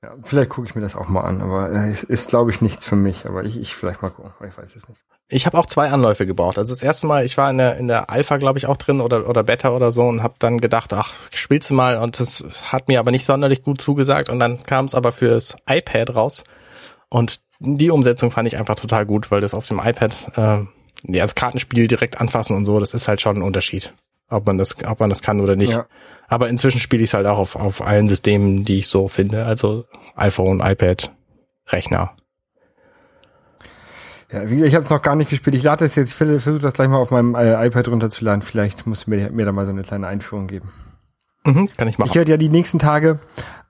Ja, 0.06 0.14
vielleicht 0.22 0.52
gucke 0.52 0.68
ich 0.68 0.76
mir 0.76 0.82
das 0.82 0.96
auch 0.96 1.08
mal 1.08 1.22
an, 1.22 1.42
aber 1.42 1.72
äh, 1.72 1.90
es 1.90 2.04
ist, 2.04 2.30
glaube 2.30 2.52
ich, 2.52 2.62
nichts 2.62 2.86
für 2.86 2.96
mich. 2.96 3.26
Aber 3.26 3.44
ich, 3.44 3.60
ich 3.60 3.76
vielleicht 3.76 4.04
mal 4.04 4.12
gucken, 4.12 4.32
ich 4.48 4.56
weiß 4.56 4.76
es 4.76 4.88
nicht. 4.88 5.02
Ich 5.30 5.48
habe 5.48 5.58
auch 5.58 5.66
zwei 5.66 5.90
Anläufe 5.90 6.28
gebraucht. 6.28 6.60
Also 6.60 6.72
das 6.72 6.84
erste 6.84 7.08
Mal, 7.08 7.26
ich 7.26 7.38
war 7.38 7.50
in 7.50 7.58
der 7.58 7.78
in 7.78 7.88
der 7.88 8.12
Alpha, 8.12 8.38
glaube 8.38 8.60
ich, 8.60 8.68
auch 8.68 8.78
drin 8.78 9.02
oder 9.02 9.28
oder 9.28 9.42
Beta 9.42 9.72
oder 9.72 9.92
so 9.92 10.04
und 10.04 10.22
habe 10.22 10.36
dann 10.38 10.62
gedacht, 10.62 10.94
ach, 10.94 11.12
spielst 11.32 11.72
du 11.72 11.74
mal 11.74 11.98
und 11.98 12.20
das 12.20 12.46
hat 12.72 12.88
mir 12.88 13.00
aber 13.00 13.10
nicht 13.10 13.26
sonderlich 13.26 13.64
gut 13.64 13.82
zugesagt 13.82 14.30
und 14.30 14.40
dann 14.40 14.62
kam 14.62 14.86
es 14.86 14.94
aber 14.94 15.12
fürs 15.12 15.56
iPad 15.68 16.14
raus 16.14 16.44
und 17.10 17.42
die 17.58 17.90
Umsetzung 17.90 18.30
fand 18.30 18.48
ich 18.48 18.58
einfach 18.58 18.76
total 18.76 19.08
gut, 19.08 19.32
weil 19.32 19.42
das 19.42 19.56
auf 19.56 19.68
dem 19.68 19.80
iPad 19.80 20.28
äh, 20.36 20.42
ja, 20.42 20.68
das 21.24 21.34
Kartenspiel 21.34 21.88
direkt 21.88 22.22
anfassen 22.22 22.56
und 22.56 22.66
so, 22.66 22.80
das 22.80 22.94
ist 22.94 23.08
halt 23.08 23.22
schon 23.22 23.38
ein 23.38 23.42
Unterschied, 23.42 23.94
ob 24.30 24.46
man 24.46 24.58
das 24.58 24.76
ob 24.86 25.00
man 25.00 25.10
das 25.10 25.22
kann 25.22 25.42
oder 25.42 25.56
nicht. 25.56 25.74
Ja. 25.74 25.86
Aber 26.28 26.50
inzwischen 26.50 26.80
spiele 26.80 27.04
ich 27.04 27.10
es 27.10 27.14
halt 27.14 27.28
auch 27.28 27.38
auf 27.38 27.56
auf 27.56 27.82
allen 27.82 28.08
Systemen, 28.08 28.66
die 28.66 28.80
ich 28.80 28.88
so 28.88 29.08
finde, 29.08 29.46
also 29.46 29.86
iPhone, 30.16 30.60
iPad, 30.60 31.12
Rechner. 31.68 32.16
Ja, 34.32 34.50
wie, 34.50 34.64
ich 34.64 34.74
habe 34.74 34.84
es 34.84 34.90
noch 34.90 35.02
gar 35.02 35.16
nicht 35.16 35.30
gespielt. 35.30 35.56
Ich 35.56 35.64
lade 35.64 35.86
das 35.86 35.96
jetzt, 35.96 36.10
ich 36.10 36.16
versuche 36.16 36.58
das 36.58 36.74
gleich 36.74 36.90
mal 36.90 36.98
auf 36.98 37.12
meinem 37.12 37.36
äh, 37.36 37.68
iPad 37.68 37.88
runterzuladen. 37.88 38.42
Vielleicht 38.42 38.88
musst 38.88 39.06
du 39.06 39.12
mir, 39.12 39.32
mir 39.32 39.46
da 39.46 39.52
mal 39.52 39.66
so 39.66 39.72
eine 39.72 39.84
kleine 39.84 40.08
Einführung 40.08 40.48
geben. 40.48 40.72
Mhm, 41.46 41.70
kann 41.78 41.88
ich 41.88 41.98
machen. 41.98 42.10
Ich 42.10 42.16
werde 42.16 42.32
ja 42.32 42.38
die 42.38 42.50
nächsten 42.50 42.80
Tage, 42.80 43.20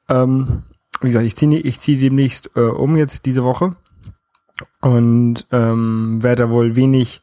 ähm, 0.08 0.64
wie 1.02 1.08
gesagt, 1.08 1.26
ich 1.26 1.36
ziehe 1.36 1.60
ich 1.60 1.80
zieh 1.82 1.98
demnächst 1.98 2.52
äh, 2.56 2.62
um 2.62 2.96
jetzt 2.96 3.26
diese 3.26 3.44
Woche 3.44 3.76
und 4.82 5.46
ähm, 5.52 6.24
werde 6.24 6.44
da 6.44 6.50
wohl 6.50 6.76
wenig 6.76 7.22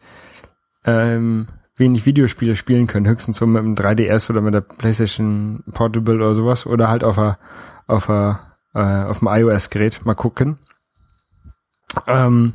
ähm, 0.85 1.49
wenig 1.77 2.07
Videospiele 2.07 2.57
spielen 2.57 2.87
können, 2.87 3.07
höchstens 3.07 3.39
so 3.39 3.47
mit 3.47 3.63
dem 3.63 3.75
3DS 3.75 4.31
oder 4.31 4.41
mit 4.41 4.55
der 4.55 4.61
PlayStation 4.61 5.65
Portable 5.73 6.17
oder 6.17 6.35
sowas 6.35 6.67
oder 6.67 6.89
halt 6.89 7.05
auf 7.05 7.19
a, 7.19 7.39
auf 7.87 8.11
a, 8.11 8.57
äh, 8.75 9.05
auf 9.05 9.21
dem 9.21 9.29
iOS-Gerät 9.29 10.05
mal 10.05 10.15
gucken. 10.15 10.59
Ähm, 12.07 12.55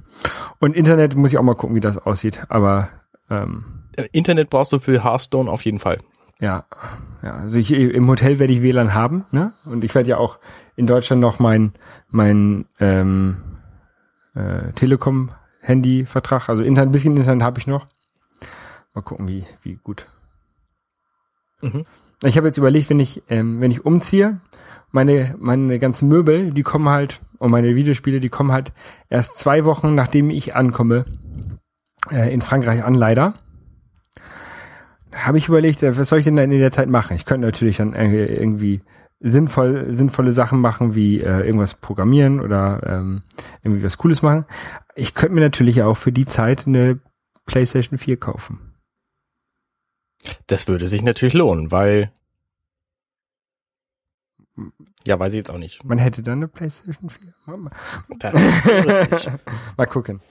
und 0.60 0.76
Internet 0.76 1.16
muss 1.16 1.32
ich 1.32 1.38
auch 1.38 1.44
mal 1.44 1.56
gucken, 1.56 1.76
wie 1.76 1.80
das 1.82 1.98
aussieht, 1.98 2.46
aber 2.50 2.90
ähm, 3.30 3.84
Internet 4.12 4.50
brauchst 4.50 4.72
du 4.74 4.80
für 4.80 5.04
Hearthstone 5.04 5.50
auf 5.50 5.64
jeden 5.66 5.80
Fall. 5.80 6.00
ja, 6.40 6.66
ja, 7.24 7.34
also 7.34 7.58
ich, 7.58 7.72
im 7.74 8.08
Hotel 8.08 8.40
werde 8.40 8.54
ich 8.54 8.62
WLAN 8.62 8.94
haben, 8.94 9.26
ne? 9.32 9.54
Und 9.66 9.84
ich 9.84 9.96
werde 9.96 10.12
ja 10.12 10.18
auch 10.18 10.38
in 10.76 10.86
Deutschland 10.86 11.22
noch 11.22 11.40
mein 11.40 11.74
mein 12.10 12.66
ähm, 12.80 13.38
äh, 14.36 14.72
Telekom-Handy-Vertrag, 14.74 16.50
also 16.50 16.64
Internet, 16.64 16.90
ein 16.90 16.92
bisschen 16.92 17.18
Internet 17.18 17.44
habe 17.44 17.60
ich 17.60 17.68
noch. 17.68 17.88
Mal 18.98 19.04
gucken, 19.04 19.28
wie 19.28 19.46
wie 19.62 19.76
gut. 19.76 20.08
Mhm. 21.62 21.86
Ich 22.24 22.36
habe 22.36 22.48
jetzt 22.48 22.58
überlegt, 22.58 22.90
wenn 22.90 23.00
ich 23.00 23.22
ähm, 23.30 23.62
wenn 23.62 23.70
ich 23.70 23.86
umziehe, 23.86 24.40
meine 24.90 25.36
meine 25.38 25.78
ganzen 25.78 26.10
Möbel, 26.10 26.50
die 26.50 26.64
kommen 26.64 26.90
halt 26.90 27.22
und 27.38 27.52
meine 27.52 27.76
Videospiele, 27.76 28.20
die 28.20 28.30
kommen 28.30 28.52
halt 28.52 28.74
erst 29.08 29.38
zwei 29.38 29.66
Wochen 29.66 29.94
nachdem 29.94 30.32
ich 30.32 30.56
ankomme 30.56 31.06
äh, 32.10 32.34
in 32.34 32.42
Frankreich 32.42 32.84
an, 32.84 32.96
leider. 32.96 33.36
Da 35.12 35.28
habe 35.28 35.38
ich 35.38 35.48
überlegt, 35.48 35.84
äh, 35.84 35.96
was 35.96 36.10
soll 36.10 36.18
ich 36.18 36.26
denn 36.26 36.36
dann 36.36 36.52
in 36.52 36.60
der 36.60 36.72
Zeit 36.72 36.90
machen? 36.90 37.16
Ich 37.16 37.26
könnte 37.26 37.46
natürlich 37.46 37.78
dann 37.78 37.94
äh, 37.94 38.26
irgendwie 38.26 38.80
sinnvoll, 39.20 39.94
sinnvolle 39.94 40.34
Sachen 40.34 40.60
machen, 40.60 40.96
wie 40.96 41.22
äh, 41.22 41.46
irgendwas 41.46 41.76
programmieren 41.76 42.40
oder 42.40 42.82
ähm, 42.84 43.22
irgendwie 43.62 43.84
was 43.84 44.00
Cooles 44.00 44.24
machen. 44.24 44.46
Ich 44.96 45.14
könnte 45.14 45.36
mir 45.36 45.42
natürlich 45.42 45.84
auch 45.84 45.98
für 45.98 46.12
die 46.12 46.26
Zeit 46.26 46.66
eine 46.66 47.00
PlayStation 47.46 48.00
4 48.00 48.18
kaufen. 48.18 48.67
Das 50.48 50.68
würde 50.68 50.88
sich 50.88 51.04
natürlich 51.04 51.34
lohnen, 51.34 51.72
weil 51.72 52.12
ja, 55.06 55.18
weiß 55.20 55.34
ich 55.34 55.38
jetzt 55.38 55.52
auch 55.52 55.58
nicht. 55.58 55.84
Man 55.86 56.00
hätte 56.00 56.22
dann 56.22 56.40
eine 56.40 56.48
PlayStation 56.48 57.10
4. 57.10 57.58
Mal, 57.58 57.72
mal 59.78 59.86
gucken. 59.86 60.22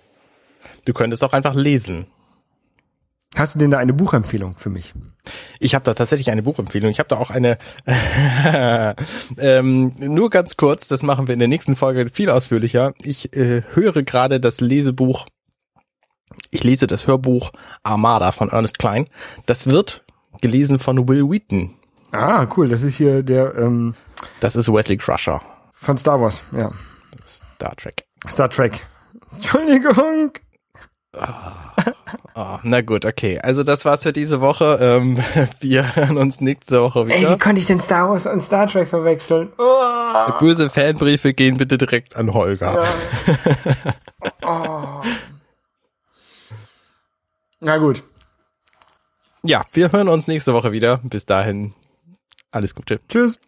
du 0.85 0.92
könntest 0.92 1.25
auch 1.25 1.33
einfach 1.33 1.55
lesen. 1.55 2.07
Hast 3.35 3.55
du 3.55 3.59
denn 3.59 3.70
da 3.70 3.79
eine 3.79 3.92
Buchempfehlung 3.92 4.57
für 4.57 4.70
mich? 4.70 4.94
Ich 5.59 5.75
habe 5.75 5.85
da 5.85 5.94
tatsächlich 5.94 6.31
eine 6.31 6.42
Buchempfehlung. 6.42 6.90
Ich 6.90 6.99
habe 6.99 7.09
da 7.09 7.16
auch 7.16 7.31
eine, 7.31 7.59
ähm, 9.38 9.94
nur 9.99 10.31
ganz 10.31 10.57
kurz, 10.57 10.88
das 10.88 11.03
machen 11.03 11.27
wir 11.27 11.33
in 11.33 11.38
der 11.38 11.49
nächsten 11.49 11.77
Folge 11.77 12.09
viel 12.11 12.31
ausführlicher. 12.31 12.94
Ich 13.03 13.37
äh, 13.37 13.62
höre 13.72 14.03
gerade 14.05 14.40
das 14.40 14.61
Lesebuch, 14.61 15.27
ich 16.50 16.64
lese 16.64 16.86
das 16.86 17.06
Hörbuch 17.06 17.52
Armada 17.82 18.32
von 18.32 18.50
Ernest 18.50 18.78
Klein. 18.78 19.08
Das 19.46 19.66
wird 19.66 20.04
gelesen 20.40 20.78
von 20.78 21.08
Will 21.08 21.28
Wheaton. 21.30 21.74
Ah, 22.12 22.46
cool. 22.56 22.68
Das 22.68 22.82
ist 22.82 22.96
hier 22.96 23.22
der 23.22 23.54
ähm, 23.56 23.94
Das 24.40 24.56
ist 24.56 24.72
Wesley 24.72 24.96
Crusher. 24.96 25.40
von 25.74 25.96
Star 25.98 26.20
Wars. 26.20 26.42
Ja. 26.52 26.70
Star 27.26 27.74
Trek. 27.76 28.04
Star 28.28 28.48
Trek. 28.48 28.86
Entschuldigung. 29.32 30.32
Oh, 32.34 32.58
na 32.62 32.82
gut, 32.82 33.06
okay. 33.06 33.38
Also 33.38 33.62
das 33.62 33.84
war's 33.86 34.02
für 34.02 34.12
diese 34.12 34.40
Woche. 34.40 34.78
Ähm, 34.80 35.18
wir 35.60 35.96
hören 35.96 36.18
uns 36.18 36.40
nächste 36.40 36.82
Woche 36.82 37.06
Ey, 37.08 37.20
wieder. 37.20 37.34
wie 37.34 37.38
konnte 37.38 37.60
ich 37.60 37.66
denn 37.66 37.80
Star 37.80 38.10
Wars 38.10 38.26
und 38.26 38.40
Star 38.42 38.66
Trek 38.66 38.88
verwechseln? 38.88 39.50
Oh. 39.58 40.32
Böse 40.38 40.68
Fanbriefe 40.68 41.32
gehen 41.32 41.56
bitte 41.56 41.78
direkt 41.78 42.16
an 42.16 42.34
Holger. 42.34 42.84
Ja. 44.42 44.42
oh. 45.02 45.02
Na 47.66 47.79
gut. 47.79 48.05
ja, 49.42 49.64
wir 49.72 49.90
hören 49.90 50.07
uns 50.09 50.29
nächste 50.29 50.55
Woche 50.55 50.70
wieder. 50.70 51.00
Bis 51.02 51.26
dahin, 51.26 51.74
alles 52.52 52.76
Gute. 52.76 53.00
Tschüss. 53.09 53.40